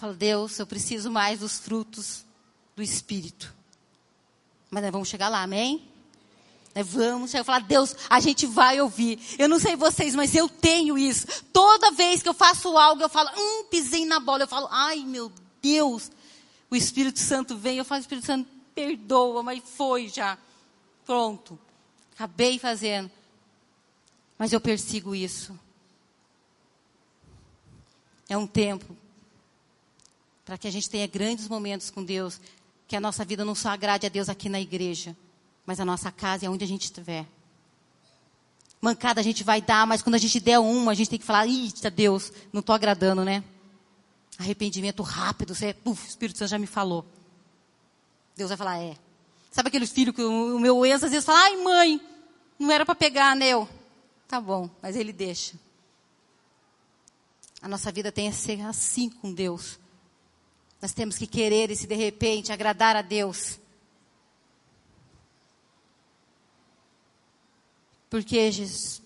[0.00, 2.24] Fala, Deus, eu preciso mais dos frutos
[2.74, 3.54] do Espírito.
[4.70, 5.86] Mas nós vamos chegar lá, amém?
[6.74, 9.20] Né, vamos, eu falar, Deus, a gente vai ouvir.
[9.38, 11.26] Eu não sei vocês, mas eu tenho isso.
[11.52, 14.44] Toda vez que eu faço algo, eu falo, hum, pisei na bola.
[14.44, 16.10] Eu falo, ai meu Deus.
[16.70, 20.38] O Espírito Santo vem, eu falo, Espírito Santo, perdoa, mas foi já.
[21.04, 21.58] Pronto.
[22.14, 23.10] Acabei fazendo.
[24.38, 25.60] Mas eu persigo isso.
[28.30, 28.96] É um tempo
[30.50, 32.40] para que a gente tenha grandes momentos com Deus,
[32.88, 35.16] que a nossa vida não só agrade a Deus aqui na igreja,
[35.64, 37.24] mas a nossa casa é onde a gente estiver.
[38.80, 41.24] Mancada a gente vai dar, mas quando a gente der uma, a gente tem que
[41.24, 43.44] falar, eita Deus, não estou agradando, né?
[44.38, 47.06] Arrependimento rápido, você, uf, o Espírito Santo já me falou.
[48.36, 48.96] Deus vai falar, é.
[49.52, 52.00] Sabe aquele filho que o, o meu ex às vezes fala, ai mãe,
[52.58, 53.68] não era para pegar anel.
[54.26, 55.54] Tá bom, mas ele deixa.
[57.62, 59.78] A nossa vida tem que ser assim com Deus.
[60.80, 63.58] Nós temos que querer esse de repente agradar a Deus.
[68.08, 68.50] Por que,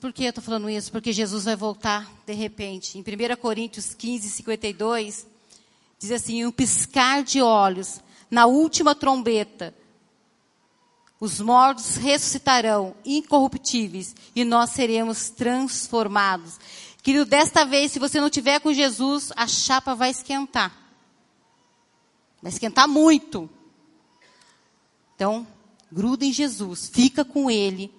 [0.00, 0.90] por que eu estou falando isso?
[0.90, 2.96] Porque Jesus vai voltar de repente.
[2.96, 5.26] Em 1 Coríntios 15, 52,
[5.98, 9.74] diz assim: um piscar de olhos, na última trombeta,
[11.20, 16.58] os mortos ressuscitarão incorruptíveis e nós seremos transformados.
[17.02, 20.83] Querido, desta vez, se você não tiver com Jesus, a chapa vai esquentar.
[22.44, 23.50] Vai esquentar muito.
[25.16, 25.44] Então,
[25.90, 27.92] gruda em Jesus, fica com Ele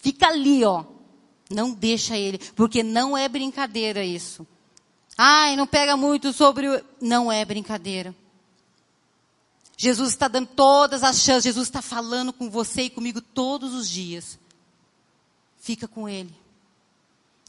[0.00, 0.84] Fica ali, ó.
[1.50, 4.46] Não deixa ele, porque não é brincadeira isso.
[5.16, 6.84] Ai, não pega muito sobre o...
[7.00, 8.14] Não é brincadeira.
[9.76, 13.88] Jesus está dando todas as chances, Jesus está falando com você e comigo todos os
[13.88, 14.38] dias.
[15.58, 16.34] Fica com ele.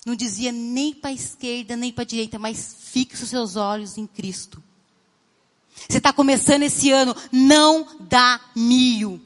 [0.05, 3.97] Não dizia nem para a esquerda, nem para a direita, mas fixe os seus olhos
[3.97, 4.63] em Cristo.
[5.87, 9.21] Você está começando esse ano, não dá mil.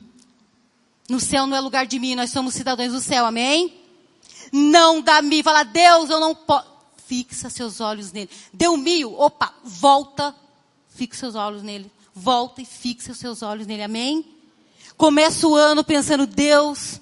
[1.09, 3.73] No céu não é lugar de mim, nós somos cidadãos do céu, amém?
[4.51, 6.71] Não dá mil, fala, Deus, eu não posso.
[7.05, 8.29] Fixa seus olhos nele.
[8.53, 10.33] Deu mil, opa, volta,
[10.89, 11.91] fixa seus olhos nele.
[12.15, 14.25] Volta e fixa seus olhos nele, amém?
[14.95, 17.01] Começa o ano pensando, Deus,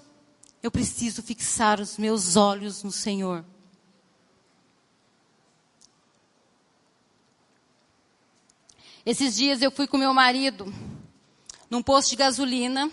[0.63, 3.45] eu preciso fixar os meus olhos no Senhor.
[9.05, 10.71] Esses dias eu fui com meu marido
[11.69, 12.91] num posto de gasolina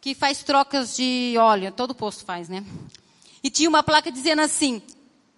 [0.00, 2.64] que faz trocas de óleo, todo posto faz, né?
[3.42, 4.80] E tinha uma placa dizendo assim: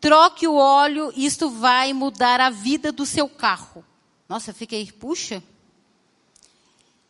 [0.00, 3.84] troque o óleo, isto vai mudar a vida do seu carro.
[4.28, 5.42] Nossa, eu fiquei, puxa.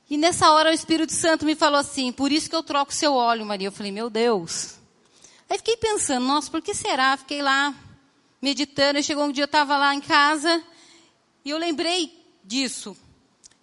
[0.09, 3.13] E nessa hora o Espírito Santo me falou assim: por isso que eu troco seu
[3.13, 3.69] óleo, Maria.
[3.69, 4.77] Eu falei, meu Deus.
[5.51, 7.15] Aí fiquei pensando, nossa, por que será?
[7.19, 7.75] Fiquei lá
[8.41, 8.99] meditando.
[8.99, 10.63] E chegou um dia, eu estava lá em casa
[11.47, 12.97] e eu lembrei disso.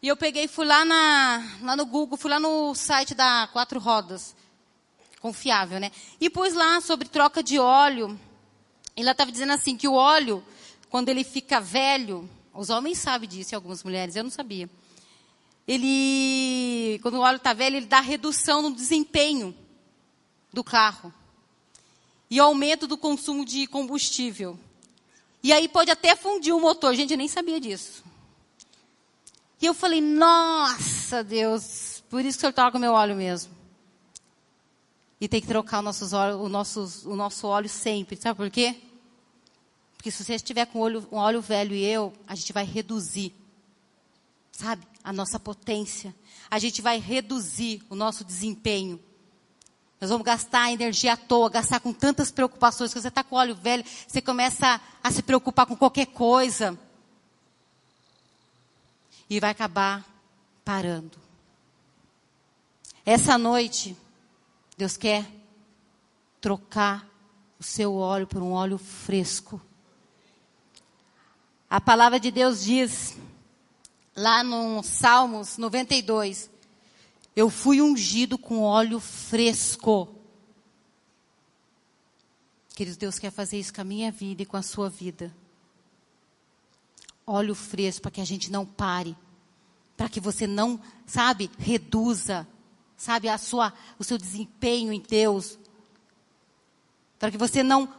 [0.01, 3.77] E eu peguei, fui lá, na, lá no Google, fui lá no site da Quatro
[3.77, 4.33] Rodas.
[5.19, 5.91] Confiável, né?
[6.17, 8.17] E pus lá sobre troca de óleo.
[8.95, 10.41] E ela estava dizendo assim, que o óleo,
[10.89, 14.69] quando ele fica velho, os homens sabem disso, e algumas mulheres, eu não sabia.
[15.67, 19.53] Ele, quando o óleo está velho, ele dá redução no desempenho
[20.53, 21.13] do carro.
[22.29, 24.57] E aumento do consumo de combustível.
[25.43, 26.95] E aí pode até fundir o motor.
[26.95, 28.01] Gente, nem sabia disso.
[29.61, 33.51] E eu falei, nossa Deus, por isso que o senhor troca o meu óleo mesmo.
[35.19, 38.15] E tem que trocar o, nossos óleo, o, nosso, o nosso óleo sempre.
[38.15, 38.75] Sabe por quê?
[39.95, 43.33] Porque se você estiver com óleo, um óleo velho e eu, a gente vai reduzir,
[44.51, 46.13] sabe, a nossa potência.
[46.51, 48.99] A gente vai reduzir o nosso desempenho.
[50.03, 52.91] Nós vamos gastar energia à toa, gastar com tantas preocupações.
[52.91, 56.77] Quando você está com óleo velho, você começa a se preocupar com qualquer coisa
[59.29, 60.05] e vai acabar
[60.65, 61.17] parando.
[63.05, 63.95] Essa noite,
[64.77, 65.25] Deus quer
[66.41, 67.07] trocar
[67.57, 69.61] o seu óleo por um óleo fresco.
[71.69, 73.15] A palavra de Deus diz,
[74.13, 76.51] lá no Salmos 92,
[77.35, 80.15] eu fui ungido com óleo fresco.
[82.75, 85.33] Queridos, Deus quer fazer isso com a minha vida e com a sua vida
[87.25, 89.15] óleo fresco para que a gente não pare,
[89.95, 92.47] para que você não, sabe, reduza,
[92.97, 95.57] sabe, a sua, o seu desempenho em Deus,
[97.17, 97.91] para que você não,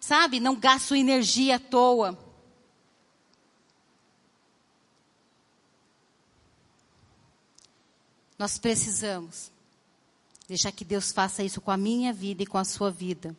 [0.00, 2.18] sabe, não gaste sua energia à toa.
[8.42, 9.52] Nós precisamos
[10.48, 13.36] deixar que Deus faça isso com a minha vida e com a sua vida.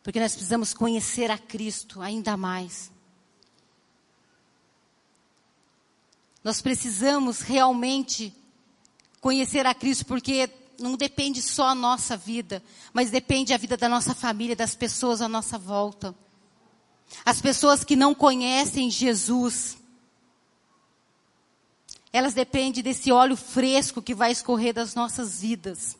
[0.00, 2.92] Porque nós precisamos conhecer a Cristo ainda mais.
[6.44, 8.32] Nós precisamos realmente
[9.20, 10.48] conhecer a Cristo, porque
[10.78, 15.20] não depende só a nossa vida, mas depende a vida da nossa família, das pessoas
[15.20, 16.14] à nossa volta.
[17.24, 19.81] As pessoas que não conhecem Jesus,
[22.12, 25.96] elas dependem desse óleo fresco que vai escorrer das nossas vidas.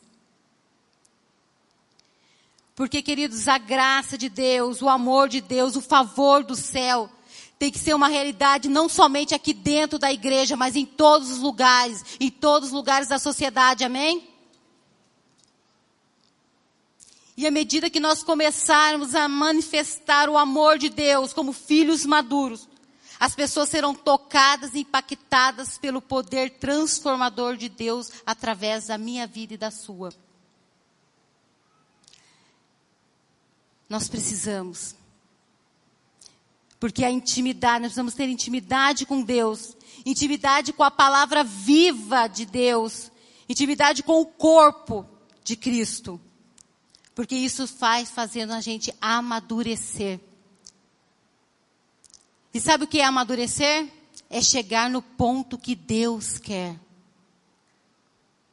[2.75, 7.09] Porque, queridos, a graça de Deus, o amor de Deus, o favor do céu,
[7.57, 11.39] tem que ser uma realidade não somente aqui dentro da igreja, mas em todos os
[11.39, 14.27] lugares, em todos os lugares da sociedade, amém?
[17.35, 22.67] E à medida que nós começarmos a manifestar o amor de Deus como filhos maduros,
[23.23, 29.57] as pessoas serão tocadas impactadas pelo poder transformador de Deus através da minha vida e
[29.57, 30.13] da sua.
[33.87, 34.93] Nós precisamos.
[36.77, 42.45] Porque a intimidade, nós precisamos ter intimidade com Deus, intimidade com a palavra viva de
[42.45, 43.09] Deus,
[43.47, 45.07] intimidade com o corpo
[45.45, 46.19] de Cristo.
[47.15, 50.19] Porque isso faz fazendo a gente amadurecer.
[52.53, 53.89] E sabe o que é amadurecer?
[54.29, 56.79] É chegar no ponto que Deus quer.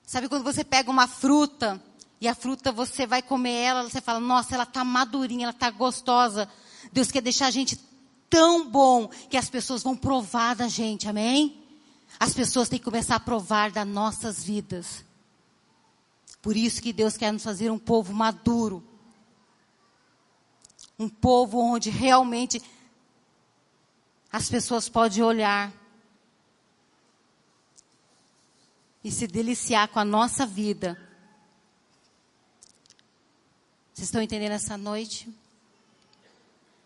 [0.07, 1.81] Sabe quando você pega uma fruta
[2.21, 5.71] e a fruta você vai comer ela, você fala, nossa, ela está madurinha, ela está
[5.71, 6.49] gostosa.
[6.93, 7.79] Deus quer deixar a gente
[8.29, 11.63] tão bom que as pessoas vão provar da gente, amém?
[12.19, 15.05] As pessoas têm que começar a provar das nossas vidas.
[16.43, 18.83] Por isso que Deus quer nos fazer um povo maduro.
[20.99, 22.63] Um povo onde realmente
[24.33, 25.73] as pessoas podem olhar
[29.03, 31.01] e se deliciar com a nossa vida.
[33.93, 35.29] Vocês estão entendendo essa noite?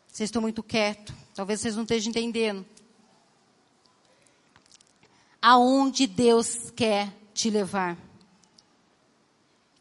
[0.09, 1.15] Vocês estão muito quietos.
[1.35, 2.65] Talvez vocês não estejam entendendo.
[5.43, 7.99] Aonde Deus quer te levar.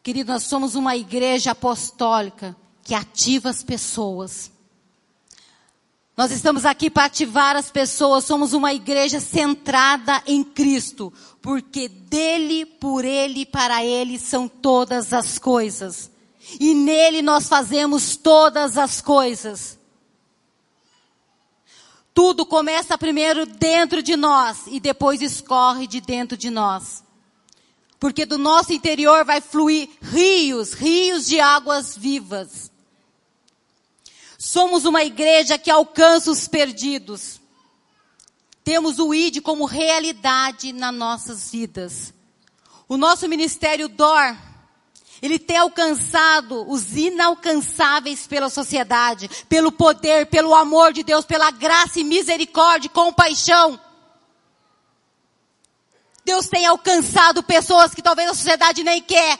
[0.02, 4.52] Querido, nós somos uma igreja apostólica que ativa as pessoas.
[6.16, 11.12] Nós estamos aqui para ativar as pessoas, somos uma igreja centrada em Cristo,
[11.42, 16.10] porque dele, por ele, para ele são todas as coisas.
[16.60, 19.76] E nele nós fazemos todas as coisas.
[22.12, 27.02] Tudo começa primeiro dentro de nós e depois escorre de dentro de nós.
[27.98, 32.70] Porque do nosso interior vai fluir rios, rios de águas vivas.
[34.44, 37.40] Somos uma igreja que alcança os perdidos.
[38.62, 42.12] Temos o ID como realidade nas nossas vidas.
[42.86, 44.36] O nosso ministério DOR,
[45.22, 52.00] ele tem alcançado os inalcançáveis pela sociedade, pelo poder, pelo amor de Deus, pela graça
[52.00, 53.80] e misericórdia, compaixão.
[56.22, 59.38] Deus tem alcançado pessoas que talvez a sociedade nem quer,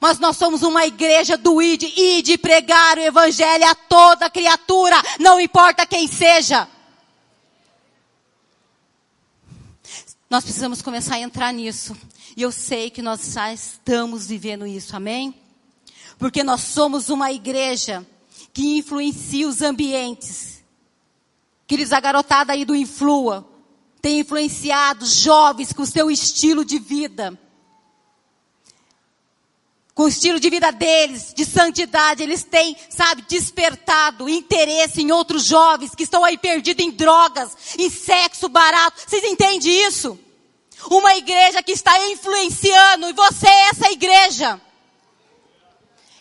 [0.00, 4.96] mas nós somos uma igreja do ID, e de pregar o evangelho a toda criatura,
[5.18, 6.68] não importa quem seja.
[10.28, 11.96] Nós precisamos começar a entrar nisso.
[12.36, 15.34] E eu sei que nós já estamos vivendo isso, amém?
[16.18, 18.06] Porque nós somos uma igreja
[18.52, 20.62] que influencia os ambientes.
[21.66, 23.48] Queridos, a garotada aí do Influa
[24.02, 27.38] tem influenciado jovens com seu estilo de vida
[29.96, 35.42] com o estilo de vida deles, de santidade, eles têm, sabe, despertado interesse em outros
[35.44, 39.00] jovens que estão aí perdidos em drogas, em sexo barato.
[39.06, 40.20] Vocês entendem isso?
[40.90, 44.60] Uma igreja que está influenciando, e você é essa igreja.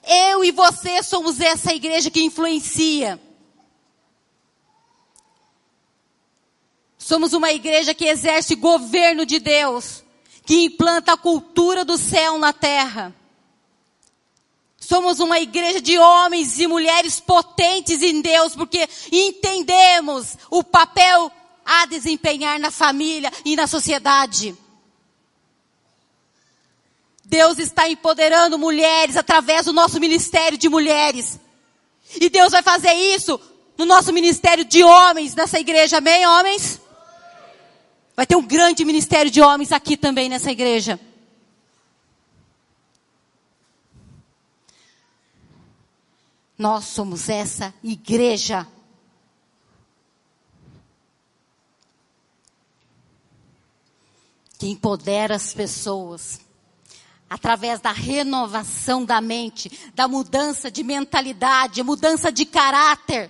[0.07, 3.19] Eu e você somos essa igreja que influencia.
[6.97, 10.01] Somos uma igreja que exerce governo de Deus,
[10.45, 13.13] que implanta a cultura do céu na terra.
[14.85, 21.31] Somos uma igreja de homens e mulheres potentes em Deus, porque entendemos o papel
[21.65, 24.55] a desempenhar na família e na sociedade.
[27.25, 31.39] Deus está empoderando mulheres através do nosso ministério de mulheres.
[32.21, 33.39] E Deus vai fazer isso
[33.75, 36.79] no nosso ministério de homens nessa igreja, amém, homens?
[38.15, 40.99] Vai ter um grande ministério de homens aqui também nessa igreja.
[46.57, 48.67] Nós somos essa igreja.
[54.57, 56.39] Que empodera as pessoas
[57.29, 63.29] através da renovação da mente, da mudança de mentalidade, mudança de caráter,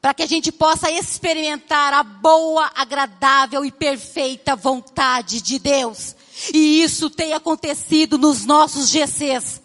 [0.00, 6.14] para que a gente possa experimentar a boa, agradável e perfeita vontade de Deus.
[6.54, 9.60] E isso tem acontecido nos nossos GCs.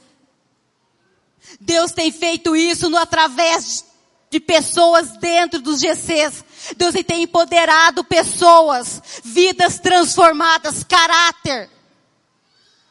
[1.66, 3.86] Deus tem feito isso no através
[4.30, 6.44] de pessoas dentro dos GCs.
[6.76, 11.70] Deus tem empoderado pessoas, vidas transformadas, caráter,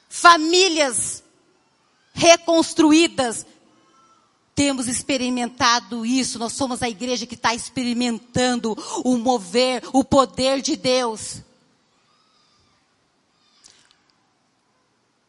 [0.09, 1.23] famílias
[2.15, 3.47] reconstruídas.
[4.55, 10.77] Temos experimentado isso, nós somos a igreja que está experimentando o mover, o poder de
[10.77, 11.43] Deus.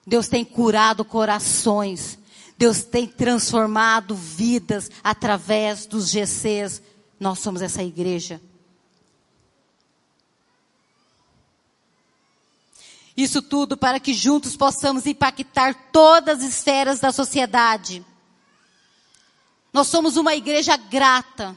[0.06, 2.23] Deus tem curado corações.
[2.64, 6.82] Deus tem transformado vidas através dos GCs.
[7.20, 8.40] Nós somos essa igreja.
[13.18, 18.02] Isso tudo para que juntos possamos impactar todas as esferas da sociedade.
[19.74, 21.54] Nós somos uma igreja grata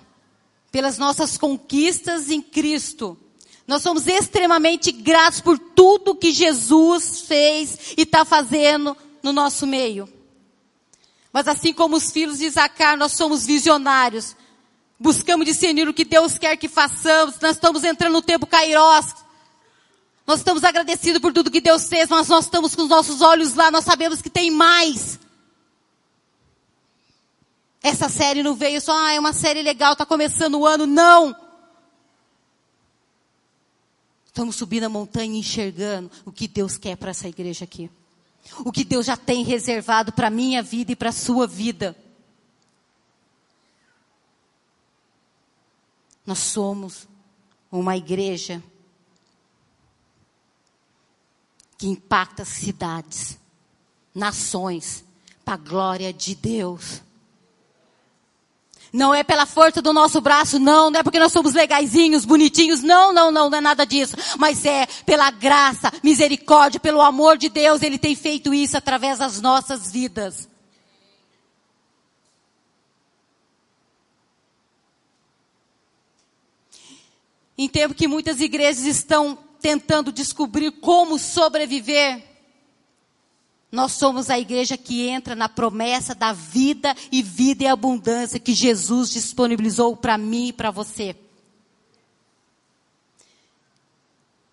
[0.73, 3.17] pelas nossas conquistas em Cristo.
[3.65, 10.16] Nós somos extremamente gratos por tudo que Jesus fez e está fazendo no nosso meio.
[11.37, 14.35] Mas assim como os filhos de Isaacar, nós somos visionários.
[14.99, 17.39] Buscamos discernir o que Deus quer que façamos.
[17.41, 19.15] Nós estamos entrando no tempo Kairos.
[20.27, 23.53] Nós estamos agradecidos por tudo que Deus fez, mas nós estamos com os nossos olhos
[23.53, 25.21] lá, nós sabemos que tem mais.
[27.83, 30.87] Essa série não veio só, ah, é uma série legal, está começando o ano.
[30.87, 31.37] Não!
[34.25, 37.91] Estamos subindo a montanha e enxergando o que Deus quer para essa igreja aqui.
[38.59, 41.97] O que Deus já tem reservado para a minha vida e para a sua vida.
[46.25, 47.07] Nós somos
[47.71, 48.63] uma igreja
[51.79, 53.39] que impacta cidades,
[54.15, 55.05] nações,
[55.45, 57.03] para a glória de Deus.
[58.93, 62.83] Não é pela força do nosso braço, não, não é porque nós somos legaisinhos, bonitinhos,
[62.83, 64.15] não, não, não, não é nada disso.
[64.39, 69.41] Mas é pela graça, misericórdia, pelo amor de Deus, Ele tem feito isso através das
[69.41, 70.49] nossas vidas.
[77.59, 82.23] Em tempo que muitas igrejas estão tentando descobrir como sobreviver,
[83.71, 88.55] nós somos a igreja que entra na promessa da vida e vida e abundância que
[88.55, 91.17] Jesus disponibilizou para mim e para você.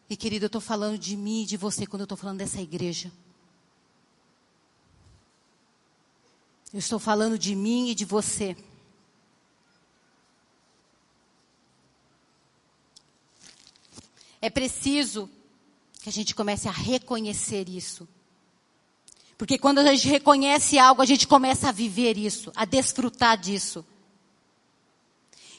[0.09, 2.61] E querido, eu estou falando de mim e de você quando eu estou falando dessa
[2.61, 3.11] igreja.
[6.74, 8.57] Eu estou falando de mim e de você.
[14.41, 15.30] É preciso
[16.01, 18.07] que a gente comece a reconhecer isso.
[19.44, 23.86] Porque quando a gente reconhece algo, a gente começa a viver isso, a desfrutar disso.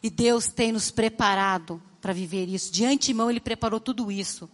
[0.03, 2.73] E Deus tem nos preparado para viver isso.
[2.73, 4.49] De antemão, Ele preparou tudo isso.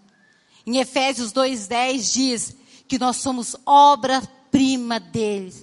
[0.67, 2.57] Em Efésios 2,10 diz
[2.89, 5.55] que nós somos obra-prima dele.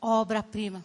[0.00, 0.84] Obra-prima.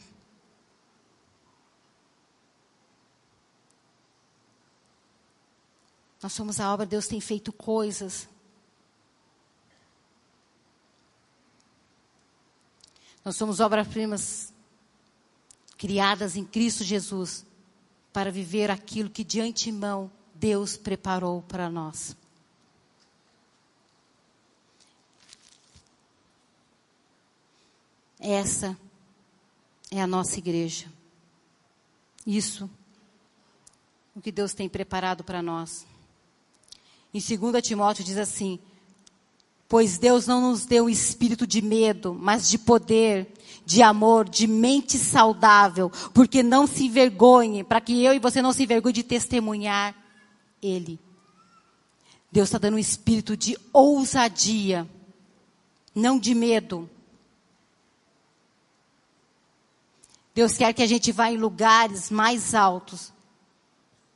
[6.24, 8.28] Nós somos a obra, Deus tem feito coisas.
[13.26, 14.54] Nós somos obras-primas
[15.76, 17.44] criadas em Cristo Jesus
[18.14, 22.16] para viver aquilo que de antemão Deus preparou para nós.
[28.20, 28.78] Essa
[29.90, 30.86] é a nossa igreja.
[32.28, 32.70] Isso,
[34.16, 35.86] o que Deus tem preparado para nós.
[37.12, 38.60] Em 2 Timóteo diz assim:
[39.68, 43.34] Pois Deus não nos deu espírito de medo, mas de poder,
[43.66, 48.54] de amor, de mente saudável, porque não se envergonhe, para que eu e você não
[48.54, 49.96] se envergonhe de testemunhar
[50.62, 51.00] Ele.
[52.32, 54.88] Deus está dando um espírito de ousadia,
[55.96, 56.90] não de medo.
[60.36, 63.14] Deus quer que a gente vá em lugares mais altos.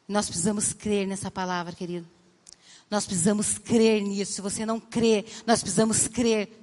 [0.06, 2.06] Nós precisamos crer nessa palavra, querido.
[2.90, 4.34] Nós precisamos crer nisso.
[4.34, 6.56] Se você não crê, nós precisamos crer.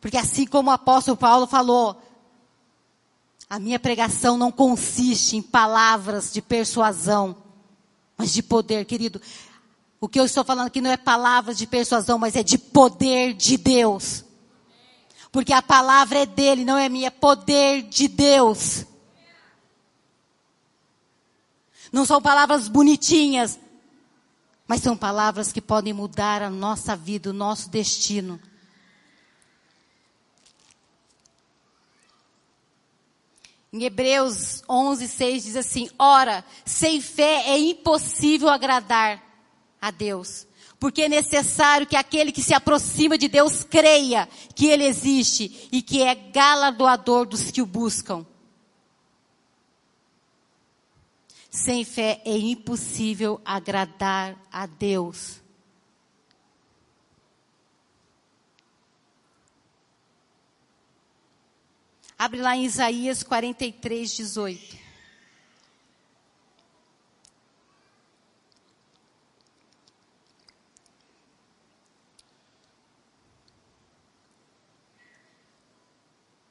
[0.00, 2.00] Porque assim como o apóstolo Paulo falou,
[3.48, 7.36] a minha pregação não consiste em palavras de persuasão,
[8.16, 9.20] mas de poder, querido.
[10.00, 13.34] O que eu estou falando aqui não é palavras de persuasão, mas é de poder
[13.34, 14.24] de Deus.
[15.30, 18.84] Porque a palavra é dele, não é minha, é poder de Deus.
[21.92, 23.58] Não são palavras bonitinhas,
[24.72, 28.40] mas são palavras que podem mudar a nossa vida, o nosso destino.
[33.70, 39.22] Em Hebreus 11, 6 diz assim: Ora, sem fé é impossível agradar
[39.78, 40.46] a Deus,
[40.80, 45.82] porque é necessário que aquele que se aproxima de Deus creia que Ele existe e
[45.82, 48.24] que é galardoador dos que o buscam.
[51.54, 55.42] Sem fé é impossível agradar a Deus.
[62.16, 64.78] Abre lá em Isaías 43, 18.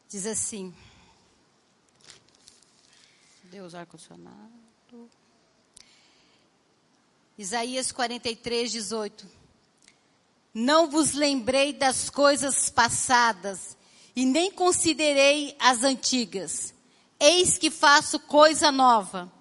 [0.10, 0.76] Diz assim.
[3.46, 4.61] Deus ar-condicionado.
[7.38, 9.28] Isaías 43, 18.
[10.54, 13.78] Não vos lembrei das coisas passadas,
[14.16, 16.74] e nem considerei as antigas.
[17.20, 19.32] Eis que faço coisa nova,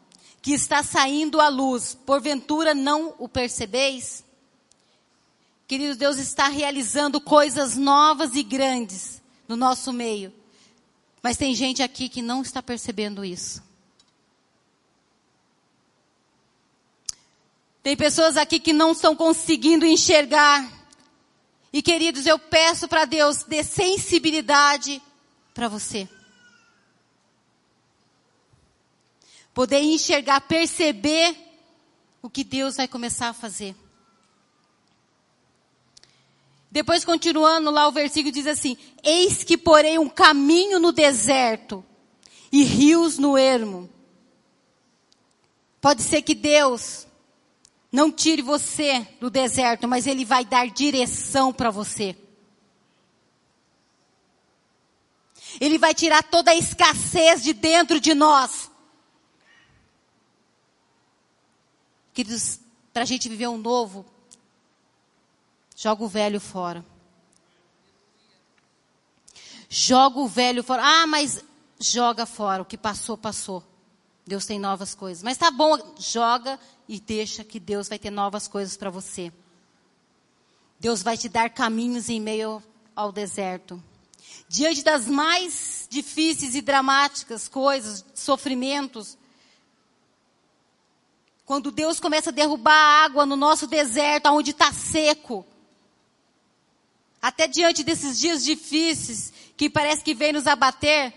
[0.40, 4.24] que está saindo à luz, porventura não o percebeis?
[5.66, 10.32] Querido Deus está realizando coisas novas e grandes no nosso meio.
[11.22, 13.69] Mas tem gente aqui que não está percebendo isso.
[17.82, 20.70] Tem pessoas aqui que não estão conseguindo enxergar.
[21.72, 25.00] E queridos, eu peço para Deus dê sensibilidade
[25.54, 26.08] para você.
[29.54, 31.36] Poder enxergar, perceber
[32.22, 33.74] o que Deus vai começar a fazer.
[36.70, 41.84] Depois, continuando lá, o versículo diz assim: Eis que porei um caminho no deserto
[42.52, 43.90] e rios no ermo.
[45.80, 47.06] Pode ser que Deus
[47.91, 52.16] não tire você do deserto, mas Ele vai dar direção para você.
[55.61, 58.70] Ele vai tirar toda a escassez de dentro de nós.
[62.14, 62.61] Queridos,
[62.93, 64.07] para a gente viver um novo,
[65.80, 66.84] Joga o velho fora.
[69.66, 70.82] Joga o velho fora.
[70.84, 71.43] Ah, mas
[71.78, 72.61] joga fora.
[72.61, 73.64] O que passou, passou.
[74.26, 75.22] Deus tem novas coisas.
[75.22, 76.61] Mas tá bom, joga
[76.91, 79.32] e deixa que Deus vai ter novas coisas para você.
[80.80, 82.61] Deus vai te dar caminhos em meio
[82.97, 83.80] ao deserto.
[84.49, 89.16] Diante das mais difíceis e dramáticas coisas, sofrimentos,
[91.45, 95.47] quando Deus começa a derrubar água no nosso deserto, onde está seco,
[97.22, 101.14] até diante desses dias difíceis, que parece que vem nos abater,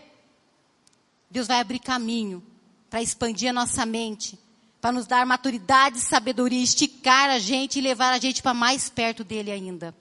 [1.32, 2.44] Deus vai abrir caminho
[2.92, 4.38] para expandir a nossa mente,
[4.84, 8.90] para nos dar maturidade e sabedoria, esticar a gente e levar a gente para mais
[8.90, 9.96] perto dele ainda.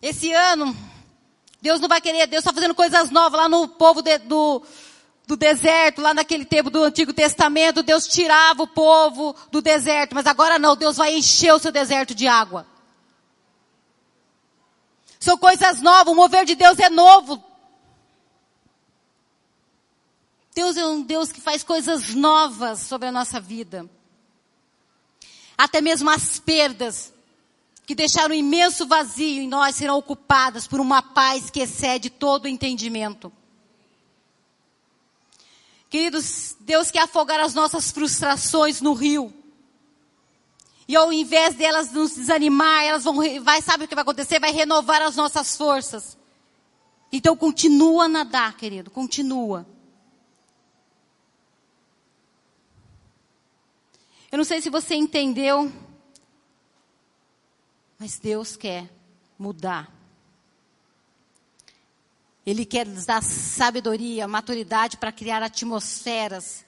[0.00, 0.76] Esse ano,
[1.60, 4.62] Deus não vai querer, Deus está fazendo coisas novas lá no povo de, do,
[5.26, 10.26] do deserto, lá naquele tempo do Antigo Testamento, Deus tirava o povo do deserto, mas
[10.26, 12.64] agora não, Deus vai encher o seu deserto de água.
[15.18, 17.42] São coisas novas, o mover de Deus é novo.
[20.54, 23.90] Deus é um Deus que faz coisas novas sobre a nossa vida.
[25.58, 27.12] Até mesmo as perdas
[27.84, 32.44] que deixaram um imenso vazio em nós serão ocupadas por uma paz que excede todo
[32.44, 33.32] o entendimento.
[35.90, 39.32] Queridos, Deus quer afogar as nossas frustrações no rio.
[40.86, 44.38] E ao invés delas nos desanimar, elas vão, vai, sabe o que vai acontecer?
[44.38, 46.16] Vai renovar as nossas forças.
[47.12, 49.66] Então continua a nadar, querido, continua.
[54.34, 55.72] Eu não sei se você entendeu,
[57.96, 58.90] mas Deus quer
[59.38, 59.88] mudar.
[62.44, 66.66] Ele quer dar sabedoria, maturidade para criar atmosferas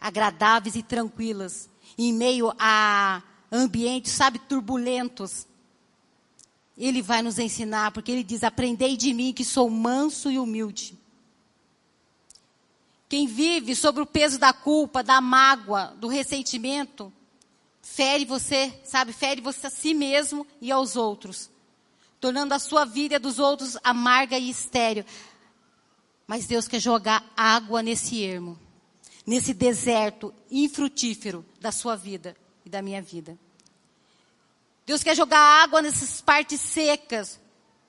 [0.00, 1.68] agradáveis e tranquilas
[1.98, 5.48] em meio a ambientes, sabe, turbulentos.
[6.78, 10.96] Ele vai nos ensinar, porque ele diz: Aprendei de mim que sou manso e humilde.
[13.14, 17.12] Quem vive sobre o peso da culpa, da mágoa, do ressentimento,
[17.80, 21.48] fere você, sabe, fere você a si mesmo e aos outros,
[22.18, 25.04] tornando a sua vida e a dos outros amarga e estéril.
[26.26, 28.58] Mas Deus quer jogar água nesse ermo,
[29.24, 32.36] nesse deserto infrutífero da sua vida
[32.66, 33.38] e da minha vida.
[34.84, 37.38] Deus quer jogar água nessas partes secas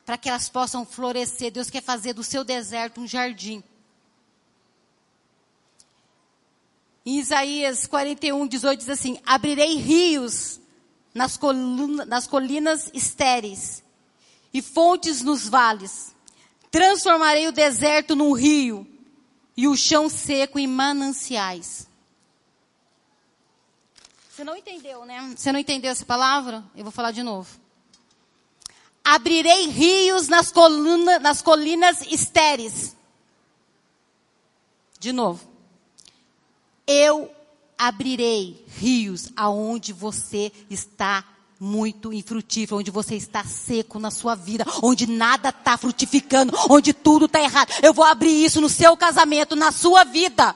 [0.05, 1.51] para que elas possam florescer.
[1.51, 3.63] Deus quer fazer do seu deserto um jardim.
[7.05, 10.59] Em Isaías 41, 18 diz assim: Abrirei rios
[11.13, 13.83] nas, coluna, nas colinas estéreis
[14.51, 16.15] e fontes nos vales.
[16.71, 18.87] Transformarei o deserto num rio
[19.55, 21.87] e o chão seco em mananciais.
[24.29, 25.33] Você não entendeu, né?
[25.37, 26.63] Você não entendeu essa palavra?
[26.75, 27.57] Eu vou falar de novo.
[29.03, 32.97] Abrirei rios nas, coluna, nas colinas estéreis.
[34.99, 35.54] De novo.
[36.87, 37.31] Eu
[37.77, 41.25] abrirei rios aonde você está
[41.59, 47.25] muito infrutífero, onde você está seco na sua vida, onde nada está frutificando, onde tudo
[47.25, 47.71] está errado.
[47.81, 50.55] Eu vou abrir isso no seu casamento, na sua vida.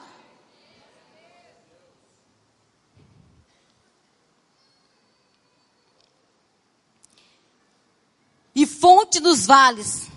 [8.54, 10.10] E fonte dos vales.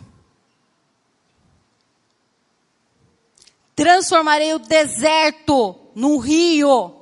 [3.82, 6.94] Transformarei o deserto num rio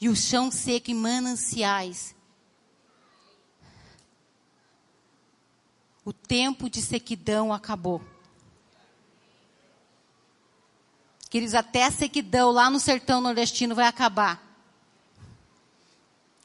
[0.00, 2.14] e o chão seco em mananciais.
[6.04, 8.00] O tempo de sequidão acabou.
[11.28, 14.40] Queridos, até a sequidão lá no sertão nordestino vai acabar.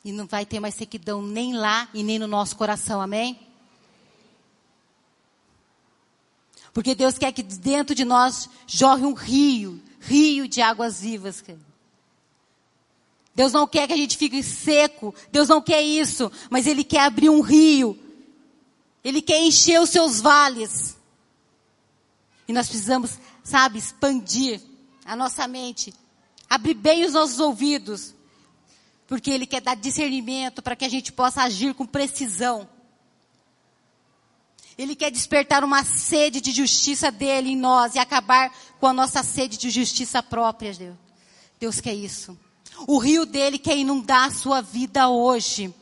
[0.03, 3.44] E não vai ter mais sequidão nem lá e nem no nosso coração, amém?
[6.75, 11.43] Porque Deus quer que dentro de nós jorre um rio, rio de águas vivas.
[13.33, 16.99] Deus não quer que a gente fique seco, Deus não quer isso, mas Ele quer
[16.99, 18.05] abrir um rio
[19.05, 20.97] ele quer encher os seus vales.
[22.47, 24.59] E nós precisamos, sabe, expandir
[25.05, 25.93] a nossa mente,
[26.49, 28.15] abrir bem os nossos ouvidos,
[29.05, 32.67] porque Ele quer dar discernimento para que a gente possa agir com precisão.
[34.77, 39.23] Ele quer despertar uma sede de justiça dele em nós e acabar com a nossa
[39.23, 40.95] sede de justiça própria, Deus.
[41.59, 42.37] Deus quer isso.
[42.85, 45.73] O rio dele quer inundar a sua vida hoje.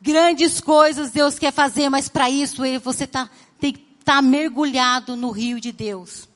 [0.00, 5.16] Grandes coisas Deus quer fazer, mas para isso você tá, tem que estar tá mergulhado
[5.16, 6.28] no rio de Deus.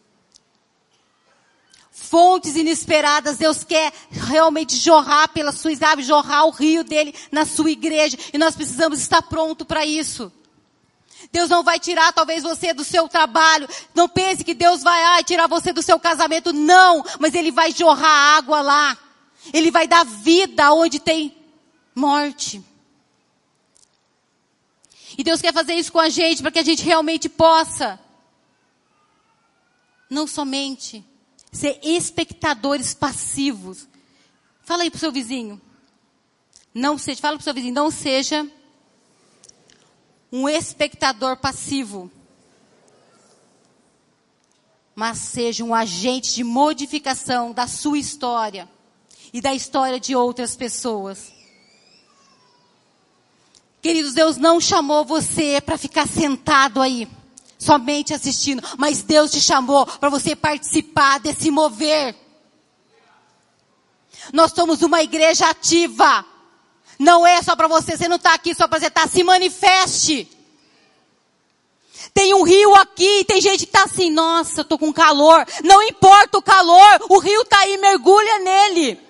[1.93, 7.71] Fontes inesperadas, Deus quer realmente jorrar pela sua, sabe, jorrar o rio dele na sua
[7.71, 8.19] igreja.
[8.33, 10.33] E nós precisamos estar pronto para isso.
[11.33, 13.69] Deus não vai tirar talvez você do seu trabalho.
[13.95, 16.53] Não pense que Deus vai ai, tirar você do seu casamento.
[16.53, 18.99] Não, mas Ele vai jorrar água lá.
[19.53, 21.37] Ele vai dar vida onde tem
[21.95, 22.63] morte.
[25.17, 27.99] E Deus quer fazer isso com a gente para que a gente realmente possa
[30.09, 31.05] não somente
[31.53, 33.87] ser espectadores passivos.
[34.63, 35.61] Fala aí pro seu vizinho.
[36.75, 38.49] Não seja, fala pro seu vizinho, não seja
[40.33, 42.11] um espectador passivo.
[44.95, 48.69] Mas seja um agente de modificação da sua história
[49.33, 51.33] e da história de outras pessoas.
[53.81, 57.09] Queridos, Deus não chamou você para ficar sentado aí,
[57.59, 62.15] somente assistindo, mas Deus te chamou para você participar desse mover.
[64.33, 66.27] Nós somos uma igreja ativa.
[67.01, 69.25] Não é só para você, você não está aqui só para você estar, tá, se
[69.25, 70.29] manifeste.
[72.13, 75.47] Tem um rio aqui, tem gente que está assim, nossa, eu tô com calor.
[75.65, 79.01] Não importa o calor, o rio está aí, mergulha nele.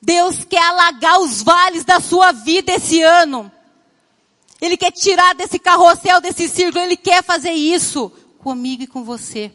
[0.00, 3.50] Deus quer alagar os vales da sua vida esse ano.
[4.60, 9.52] Ele quer tirar desse carrossel, desse círculo, Ele quer fazer isso comigo e com você.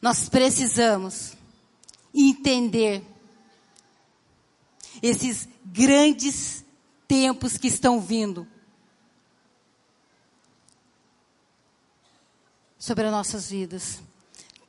[0.00, 1.32] Nós precisamos
[2.14, 3.02] entender
[5.02, 6.64] esses grandes
[7.06, 8.46] tempos que estão vindo
[12.78, 14.00] sobre as nossas vidas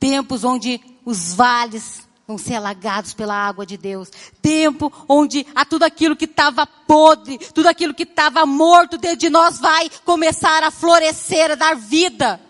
[0.00, 4.08] tempos onde os vales vão ser alagados pela água de Deus.
[4.40, 9.28] Tempo onde a tudo aquilo que estava podre, tudo aquilo que estava morto dentro de
[9.28, 12.40] nós vai começar a florescer, a dar vida.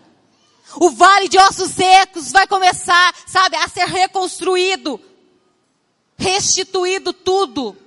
[0.75, 4.99] O vale de ossos secos vai começar, sabe, a ser reconstruído,
[6.17, 7.77] restituído tudo.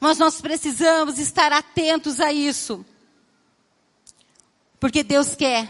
[0.00, 2.84] Mas nós precisamos estar atentos a isso.
[4.78, 5.68] Porque Deus quer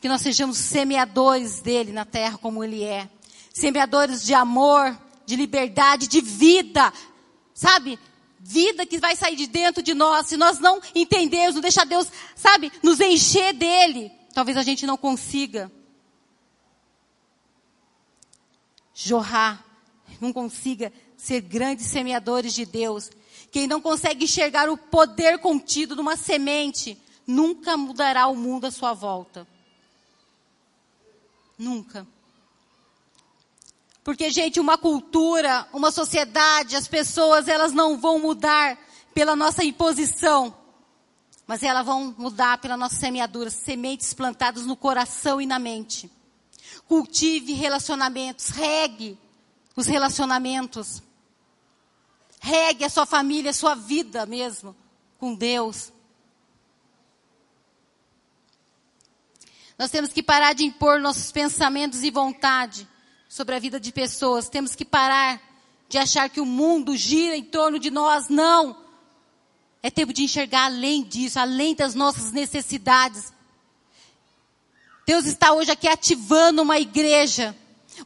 [0.00, 3.08] que nós sejamos semeadores dele na terra como ele é.
[3.52, 6.92] Semeadores de amor, de liberdade, de vida.
[7.54, 7.98] Sabe?
[8.46, 10.26] Vida que vai sair de dentro de nós.
[10.26, 14.98] Se nós não entendermos, não deixar Deus, sabe, nos encher dele, talvez a gente não
[14.98, 15.72] consiga
[18.92, 19.64] jorrar,
[20.20, 23.10] não consiga ser grandes semeadores de Deus.
[23.50, 28.92] Quem não consegue enxergar o poder contido numa semente, nunca mudará o mundo à sua
[28.92, 29.48] volta.
[31.56, 32.06] Nunca.
[34.04, 38.78] Porque, gente, uma cultura, uma sociedade, as pessoas, elas não vão mudar
[39.14, 40.54] pela nossa imposição.
[41.46, 46.10] Mas elas vão mudar pela nossa semeadura, sementes plantadas no coração e na mente.
[46.86, 49.18] Cultive relacionamentos, regue
[49.74, 51.02] os relacionamentos.
[52.40, 54.76] Regue a sua família, a sua vida mesmo
[55.18, 55.90] com Deus.
[59.78, 62.86] Nós temos que parar de impor nossos pensamentos e vontade
[63.28, 64.48] sobre a vida de pessoas.
[64.48, 65.40] Temos que parar
[65.88, 68.28] de achar que o mundo gira em torno de nós.
[68.28, 68.76] Não.
[69.82, 73.32] É tempo de enxergar além disso, além das nossas necessidades.
[75.06, 77.54] Deus está hoje aqui ativando uma igreja.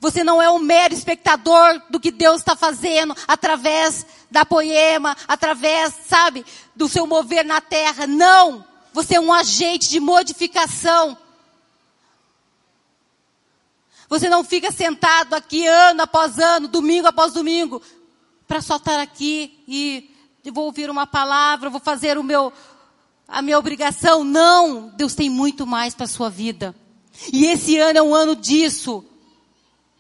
[0.01, 5.95] Você não é um mero espectador do que Deus está fazendo através da poema, através,
[6.07, 6.45] sabe,
[6.75, 8.07] do seu mover na terra.
[8.07, 8.67] Não!
[8.93, 11.17] Você é um agente de modificação.
[14.09, 17.83] Você não fica sentado aqui ano após ano, domingo após domingo,
[18.47, 20.11] para só estar aqui e
[20.51, 22.53] vou ouvir uma palavra, vou fazer o meu,
[23.27, 24.25] a minha obrigação.
[24.25, 24.89] Não!
[24.97, 26.75] Deus tem muito mais para a sua vida.
[27.33, 29.05] E esse ano é um ano disso.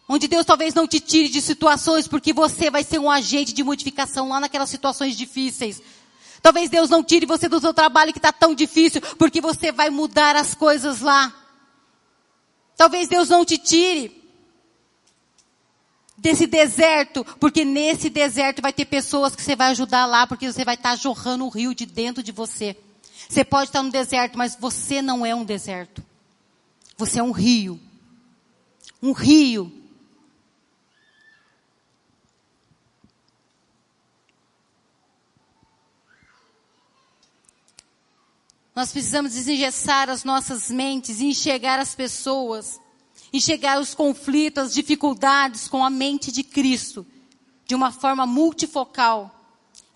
[0.08, 3.62] Onde Deus talvez não te tire de situações, porque você vai ser um agente de
[3.62, 5.82] modificação lá naquelas situações difíceis.
[6.40, 9.90] Talvez Deus não tire você do seu trabalho que está tão difícil, porque você vai
[9.90, 11.34] mudar as coisas lá.
[12.78, 14.22] Talvez Deus não te tire
[16.16, 20.64] desse deserto, porque nesse deserto vai ter pessoas que você vai ajudar lá, porque você
[20.64, 22.76] vai estar jorrando o rio de dentro de você.
[23.28, 26.04] Você pode estar no deserto, mas você não é um deserto.
[26.96, 27.80] Você é um rio.
[29.02, 29.72] Um rio.
[38.78, 42.80] Nós precisamos desengessar as nossas mentes e enxergar as pessoas,
[43.32, 47.04] enxergar os conflitos, as dificuldades com a mente de Cristo,
[47.66, 49.34] de uma forma multifocal,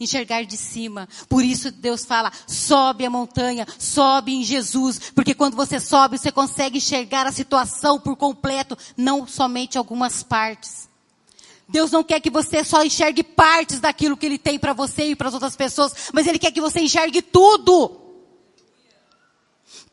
[0.01, 1.09] enxergar de cima.
[1.29, 6.33] Por isso Deus fala, sobe a montanha, sobe em Jesus, porque quando você sobe, você
[6.33, 10.89] consegue enxergar a situação por completo, não somente algumas partes.
[11.69, 15.15] Deus não quer que você só enxergue partes daquilo que Ele tem para você e
[15.15, 18.02] para as outras pessoas, mas Ele quer que você enxergue tudo.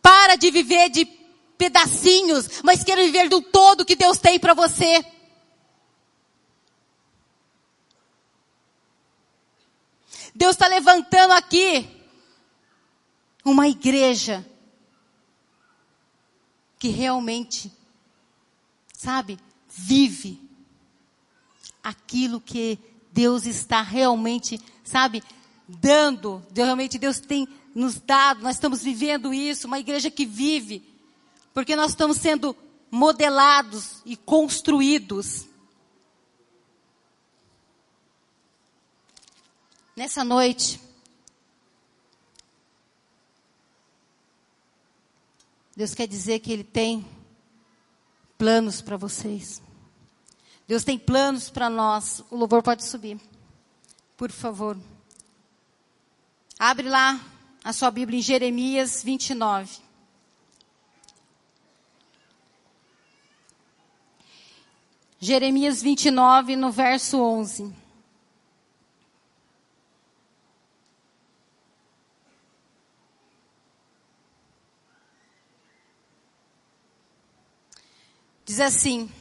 [0.01, 1.05] Para de viver de
[1.57, 5.03] pedacinhos, mas queira viver do todo que Deus tem para você.
[10.33, 11.85] Deus está levantando aqui
[13.43, 14.45] uma igreja
[16.77, 17.69] que realmente,
[18.93, 19.37] sabe,
[19.67, 20.41] vive
[21.83, 22.79] aquilo que
[23.11, 25.21] Deus está realmente, sabe,
[25.67, 26.41] dando.
[26.55, 30.83] Realmente Deus tem nos dado, nós estamos vivendo isso, uma igreja que vive,
[31.53, 32.55] porque nós estamos sendo
[32.91, 35.45] modelados e construídos.
[39.95, 40.79] Nessa noite,
[45.75, 47.05] Deus quer dizer que Ele tem
[48.37, 49.61] planos para vocês.
[50.67, 52.23] Deus tem planos para nós.
[52.29, 53.19] O louvor pode subir,
[54.15, 54.77] por favor.
[56.57, 57.19] Abre lá
[57.63, 59.79] a sua Bíblia em Jeremias 29.
[65.19, 67.73] Jeremias 29, no verso 11.
[78.45, 79.11] Diz assim: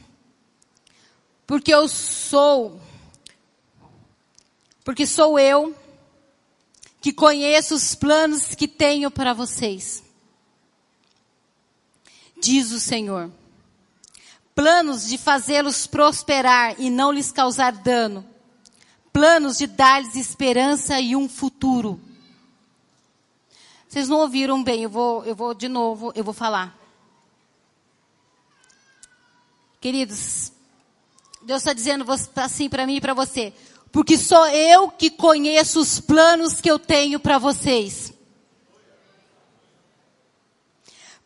[1.45, 2.81] Porque eu sou,
[4.83, 5.75] porque sou eu
[7.01, 10.03] que conheço os planos que tenho para vocês.
[12.41, 13.31] Diz o Senhor.
[14.53, 18.25] Planos de fazê-los prosperar e não lhes causar dano.
[19.13, 21.99] Planos de dar-lhes esperança e um futuro.
[23.87, 26.77] Vocês não ouviram bem, eu vou, eu vou de novo, eu vou falar.
[29.81, 30.51] Queridos,
[31.41, 33.53] Deus está dizendo assim para mim e para você
[33.91, 38.13] porque sou eu que conheço os planos que eu tenho para vocês.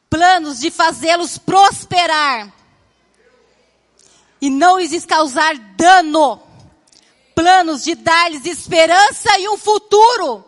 [0.09, 2.53] Planos de fazê-los prosperar
[4.39, 6.39] e não lhes causar dano.
[7.33, 10.43] Planos de dar-lhes esperança e um futuro.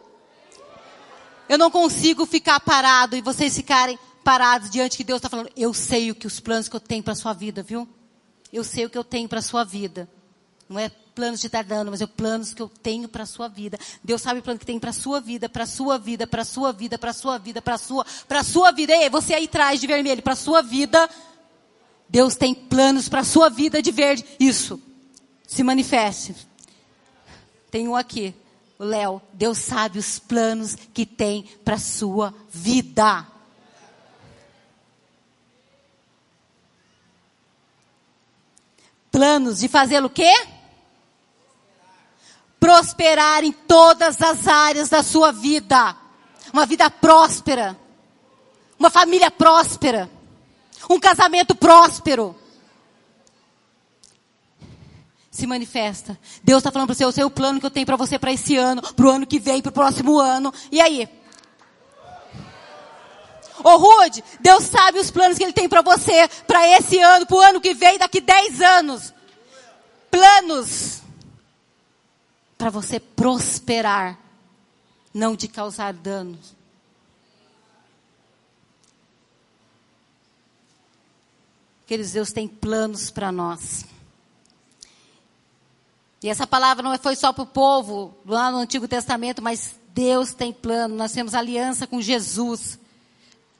[1.49, 5.49] Eu não consigo ficar parado e vocês ficarem parados diante que Deus está falando.
[5.55, 7.87] Eu sei o que os planos que eu tenho para sua vida, viu?
[8.53, 10.09] Eu sei o que eu tenho para sua vida.
[10.69, 13.47] Não é planos de estar dando, mas é planos que eu tenho para a sua
[13.47, 13.79] vida.
[14.03, 16.41] Deus sabe o plano que tem para a sua vida, para a sua vida, para
[16.41, 18.93] a sua vida, para a sua vida, para a sua, para a sua vida.
[18.93, 21.09] Ei, você aí atrás de vermelho, para a sua vida.
[22.09, 24.25] Deus tem planos para a sua vida de verde.
[24.39, 24.79] Isso.
[25.47, 26.35] Se manifeste.
[27.71, 28.35] Tem um aqui.
[28.77, 33.25] Léo, Deus sabe os planos que tem para sua vida.
[39.09, 40.54] Planos de fazer o quê?
[42.65, 45.95] Prosperar em todas as áreas da sua vida.
[46.51, 47.79] Uma vida próspera.
[48.79, 50.09] Uma família próspera.
[50.89, 52.35] Um casamento próspero
[55.29, 56.19] se manifesta.
[56.43, 58.31] Deus está falando para você, eu sei o plano que eu tenho para você para
[58.31, 60.51] esse ano, para o ano que vem, para o próximo ano.
[60.71, 61.07] E aí?
[63.63, 67.37] Ô Rude, Deus sabe os planos que Ele tem para você, para esse ano, para
[67.37, 69.13] o ano que vem, daqui 10 anos.
[70.09, 71.04] Planos
[72.65, 74.17] para você prosperar,
[75.13, 76.55] não de causar danos.
[81.85, 83.85] Queridos, Deus tem planos para nós.
[86.23, 90.33] E essa palavra não foi só para o povo lá no Antigo Testamento, mas Deus
[90.33, 90.95] tem plano.
[90.95, 92.79] Nós temos aliança com Jesus.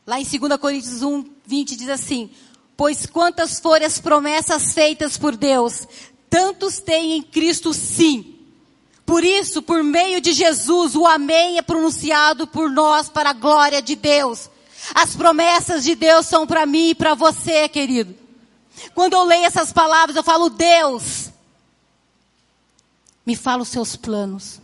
[0.08, 2.32] Lá em 2 Coríntios 1, 20 diz assim:
[2.76, 5.88] Pois quantas forem as promessas feitas por Deus,
[6.28, 8.35] tantos têm em Cristo sim.
[9.06, 13.82] Por isso, por meio de Jesus, o Amém é pronunciado por nós para a glória
[13.82, 14.50] de Deus.
[14.94, 18.16] As promessas de Deus são para mim e para você, querido.
[18.94, 21.30] Quando eu leio essas palavras, eu falo, Deus,
[23.26, 24.60] me fala os seus planos.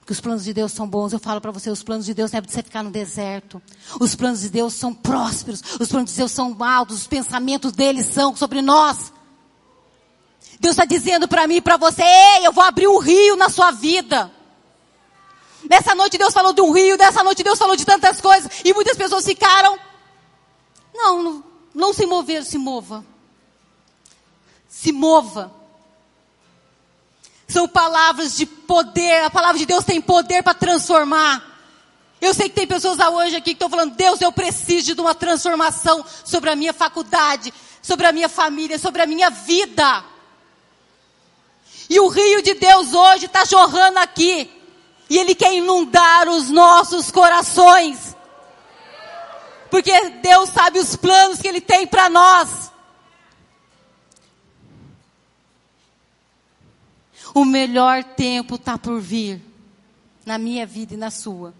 [0.00, 1.12] Porque os planos de Deus são bons.
[1.12, 3.60] Eu falo para você, os planos de Deus não é para você ficar no deserto.
[3.98, 5.60] Os planos de Deus são prósperos.
[5.80, 6.98] Os planos de Deus são altos.
[6.98, 9.12] Os pensamentos dele são sobre nós.
[10.58, 13.48] Deus está dizendo para mim e para você, ei, eu vou abrir um rio na
[13.48, 14.30] sua vida.
[15.68, 18.50] Nessa noite Deus falou de um rio, nessa noite Deus falou de tantas coisas.
[18.64, 19.78] E muitas pessoas ficaram,
[20.94, 21.44] não, não,
[21.74, 23.04] não se mover, se mova.
[24.68, 25.52] Se mova.
[27.48, 29.24] São palavras de poder.
[29.24, 31.54] A palavra de Deus tem poder para transformar.
[32.20, 35.14] Eu sei que tem pessoas hoje aqui que estão falando, Deus, eu preciso de uma
[35.14, 37.52] transformação sobre a minha faculdade,
[37.82, 40.04] sobre a minha família, sobre a minha vida.
[42.06, 44.48] O rio de Deus hoje está jorrando aqui.
[45.10, 48.16] E Ele quer inundar os nossos corações.
[49.68, 52.70] Porque Deus sabe os planos que Ele tem para nós.
[57.34, 59.42] O melhor tempo está por vir
[60.24, 61.52] na minha vida e na sua.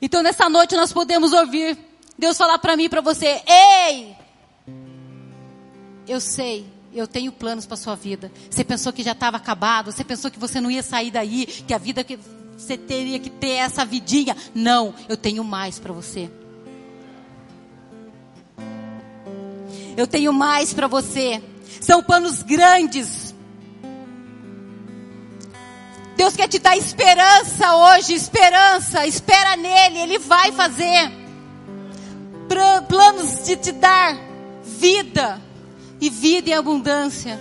[0.00, 1.78] Então nessa noite nós podemos ouvir
[2.18, 4.16] Deus falar para mim e para você: Ei,
[6.08, 8.32] eu sei, eu tenho planos para sua vida.
[8.50, 9.92] Você pensou que já estava acabado?
[9.92, 11.44] Você pensou que você não ia sair daí?
[11.46, 12.18] Que a vida que
[12.56, 14.34] você teria que ter essa vidinha?
[14.54, 16.30] Não, eu tenho mais para você.
[19.94, 21.42] Eu tenho mais para você.
[21.82, 23.34] São planos grandes.
[26.16, 31.12] Deus quer te dar esperança hoje, esperança, espera nele, ele vai fazer.
[32.88, 34.16] Planos de te dar
[34.62, 35.45] vida
[36.00, 37.40] e vida em abundância.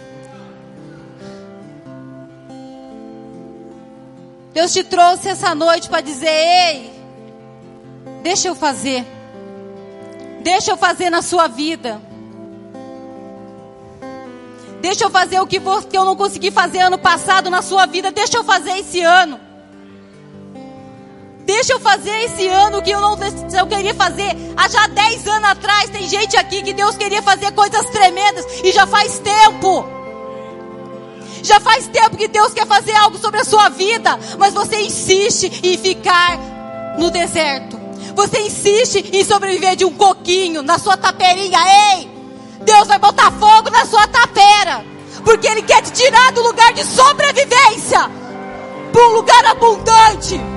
[4.54, 6.94] Deus te trouxe essa noite para dizer: ei,
[8.24, 9.06] deixa eu fazer,
[10.42, 12.02] deixa eu fazer na sua vida.
[14.82, 18.12] Deixa eu fazer o que, eu não consegui fazer ano passado na sua vida.
[18.12, 19.40] Deixa eu fazer esse ano.
[21.46, 23.16] Deixa eu fazer esse ano que eu não
[23.56, 24.36] eu queria fazer.
[24.58, 28.72] Há já 10 anos atrás tem gente aqui que Deus queria fazer coisas tremendas e
[28.72, 29.86] já faz tempo.
[31.44, 35.62] Já faz tempo que Deus quer fazer algo sobre a sua vida, mas você insiste
[35.64, 36.40] em ficar
[36.98, 37.80] no deserto.
[38.16, 41.60] Você insiste em sobreviver de um coquinho na sua taperinha.
[41.94, 42.10] Ei!
[42.62, 44.84] Deus vai botar fogo na sua tapera.
[45.24, 48.10] Porque Ele quer te tirar do lugar de sobrevivência
[48.92, 50.55] para um lugar abundante.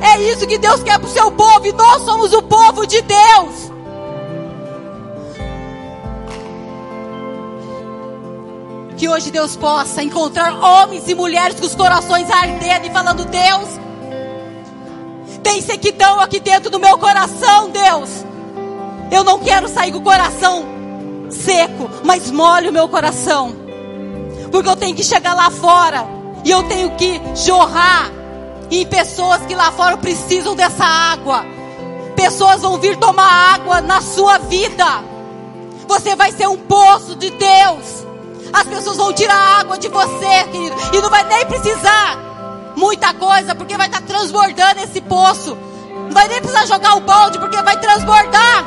[0.00, 1.66] É isso que Deus quer para o seu povo.
[1.66, 3.70] E nós somos o povo de Deus.
[8.96, 13.68] Que hoje Deus possa encontrar homens e mulheres com os corações ardendo e falando: Deus,
[15.42, 18.24] tem sequidão aqui dentro do meu coração, Deus.
[19.10, 20.64] Eu não quero sair com o coração
[21.30, 23.54] seco, mas molhe o meu coração.
[24.50, 26.06] Porque eu tenho que chegar lá fora
[26.44, 28.19] e eu tenho que jorrar
[28.70, 31.44] em pessoas que lá fora precisam dessa água.
[32.14, 34.84] Pessoas vão vir tomar água na sua vida.
[35.88, 38.06] Você vai ser um poço de Deus.
[38.52, 42.18] As pessoas vão tirar água de você, querido, e não vai nem precisar
[42.76, 45.56] muita coisa, porque vai estar transbordando esse poço.
[45.94, 48.64] Não vai nem precisar jogar o balde, porque vai transbordar.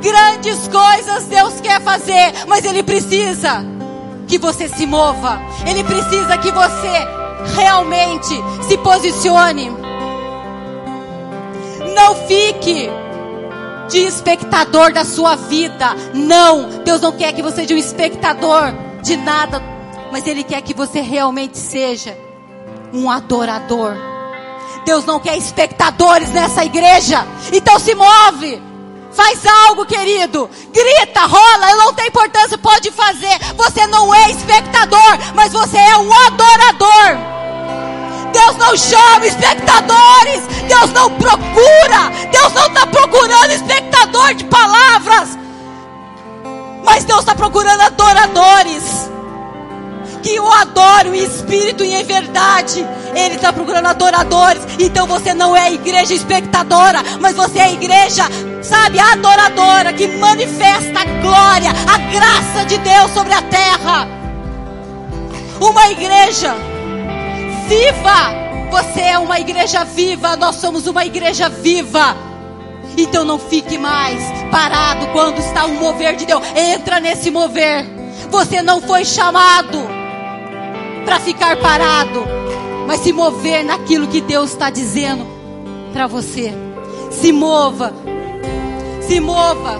[0.00, 3.64] Grandes coisas Deus quer fazer, mas Ele precisa
[4.26, 5.40] que você se mova.
[5.66, 7.19] Ele precisa que você
[7.54, 8.34] realmente
[8.66, 9.70] se posicione.
[11.94, 12.88] Não fique
[13.88, 15.94] de espectador da sua vida.
[16.14, 18.72] Não, Deus não quer que você seja um espectador
[19.02, 19.62] de nada,
[20.12, 22.16] mas Ele quer que você realmente seja
[22.92, 23.94] um adorador.
[24.84, 27.26] Deus não quer espectadores nessa igreja.
[27.52, 28.62] Então se move.
[29.12, 30.48] Faz algo, querido.
[30.72, 33.38] Grita, rola, não tem importância, pode fazer.
[33.56, 37.29] Você não é espectador, mas você é um adorador.
[38.32, 40.42] Deus não chama espectadores.
[40.68, 42.10] Deus não procura.
[42.30, 45.38] Deus não está procurando espectador de palavras.
[46.84, 49.10] Mas Deus está procurando adoradores
[50.22, 52.86] que o adoram em espírito e em verdade.
[53.14, 54.62] Ele está procurando adoradores.
[54.78, 58.24] Então você não é igreja espectadora, mas você é igreja,
[58.62, 64.08] sabe, adoradora, que manifesta a glória, a graça de Deus sobre a terra.
[65.60, 66.54] Uma igreja
[67.70, 68.50] viva.
[68.72, 72.16] Você é uma igreja viva, nós somos uma igreja viva.
[72.98, 76.42] Então não fique mais parado quando está o mover de Deus.
[76.56, 77.86] Entra nesse mover.
[78.28, 79.78] Você não foi chamado
[81.04, 82.24] para ficar parado,
[82.88, 85.24] mas se mover naquilo que Deus está dizendo
[85.92, 86.52] para você.
[87.10, 87.92] Se mova,
[89.00, 89.78] se mova,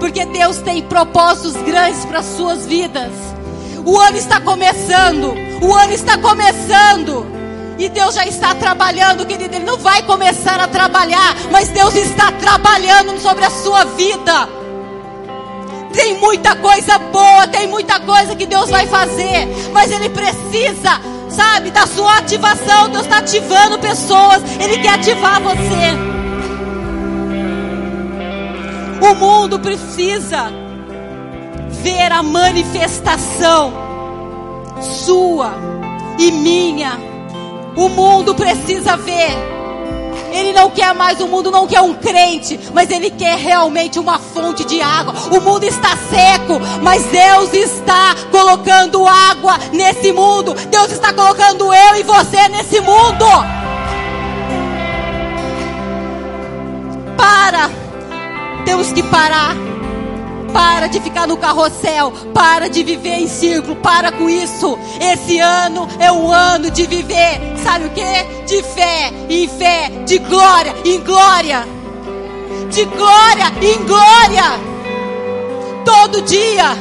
[0.00, 3.12] porque Deus tem propósitos grandes para suas vidas.
[3.86, 5.32] O ano está começando,
[5.62, 7.24] o ano está começando.
[7.78, 9.54] E Deus já está trabalhando, querido.
[9.54, 14.48] Ele não vai começar a trabalhar, mas Deus está trabalhando sobre a sua vida.
[15.92, 21.70] Tem muita coisa boa, tem muita coisa que Deus vai fazer, mas Ele precisa, sabe,
[21.70, 22.88] da sua ativação.
[22.88, 25.94] Deus está ativando pessoas, Ele quer ativar você.
[29.00, 30.65] O mundo precisa
[31.86, 33.72] ver a manifestação
[34.80, 35.52] sua
[36.18, 36.98] e minha.
[37.76, 39.54] O mundo precisa ver
[40.32, 44.18] ele não quer mais, o mundo não quer um crente, mas ele quer realmente uma
[44.18, 45.14] fonte de água.
[45.30, 50.52] O mundo está seco, mas Deus está colocando água nesse mundo.
[50.52, 53.24] Deus está colocando eu e você nesse mundo.
[57.16, 57.70] Para.
[58.66, 59.65] Temos que parar
[60.52, 62.12] para de ficar no carrossel.
[62.34, 63.76] Para de viver em círculo.
[63.76, 64.78] Para com isso.
[65.00, 67.40] Esse ano é um ano de viver.
[67.62, 68.02] Sabe o que?
[68.46, 69.90] De fé em fé.
[70.04, 71.66] De glória em glória.
[72.70, 74.60] De glória em glória.
[75.84, 76.76] Todo dia.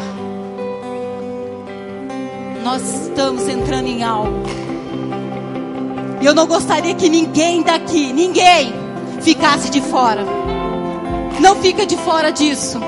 [2.63, 4.43] Nós estamos entrando em algo.
[6.21, 8.73] E eu não gostaria que ninguém daqui, ninguém,
[9.21, 10.25] ficasse de fora.
[11.39, 12.79] Não fica de fora disso.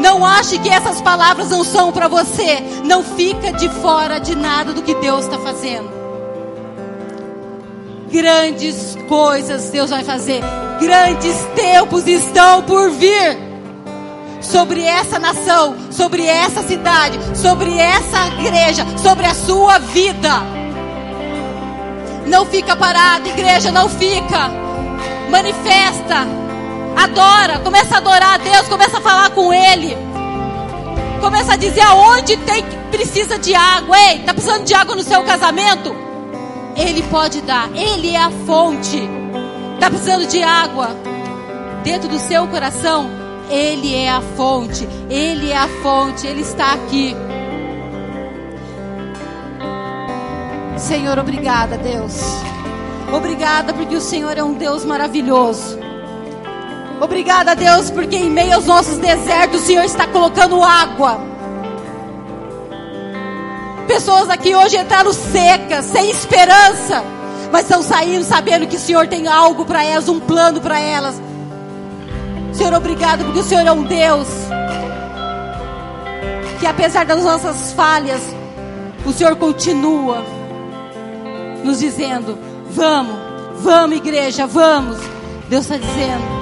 [0.00, 2.58] Não ache que essas palavras não são para você.
[2.84, 5.90] Não fica de fora de nada do que Deus está fazendo.
[8.10, 10.40] Grandes coisas Deus vai fazer.
[10.80, 13.38] Grandes tempos estão por vir
[14.40, 20.30] sobre essa nação, sobre essa cidade, sobre essa igreja, sobre a sua vida.
[22.26, 24.50] Não fica parado, igreja, não fica.
[25.30, 26.26] Manifesta
[27.02, 29.96] Adora, começa a adorar a Deus, começa a falar com Ele.
[31.18, 33.98] Começa a dizer aonde tem precisa de água.
[33.98, 35.96] Ei, tá precisando de água no seu casamento?
[36.76, 37.70] Ele pode dar.
[37.74, 39.00] Ele é a fonte.
[39.78, 40.90] Tá precisando de água
[41.82, 43.08] dentro do seu coração?
[43.48, 44.86] Ele é a fonte.
[45.08, 46.26] Ele é a fonte.
[46.26, 47.16] Ele está aqui.
[50.76, 52.20] Senhor, obrigada, Deus.
[53.10, 55.78] Obrigada porque o Senhor é um Deus maravilhoso.
[57.00, 61.20] Obrigada, Deus, porque em meio aos nossos desertos o Senhor está colocando água.
[63.86, 67.02] Pessoas aqui hoje entraram secas, sem esperança,
[67.50, 71.20] mas estão saindo sabendo que o Senhor tem algo para elas, um plano para elas.
[72.52, 74.28] Senhor, obrigado porque o Senhor é um Deus
[76.60, 78.20] que apesar das nossas falhas,
[79.04, 80.22] o Senhor continua
[81.64, 82.38] nos dizendo:
[82.70, 83.16] vamos,
[83.62, 84.98] vamos, igreja, vamos.
[85.48, 86.39] Deus está dizendo.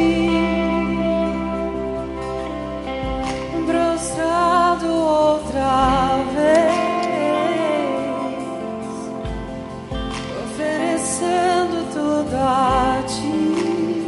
[3.65, 6.75] prostrado outra vez,
[10.43, 14.07] oferecendo tudo a Ti,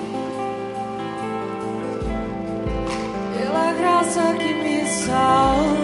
[3.37, 5.82] pela graça que me salvou.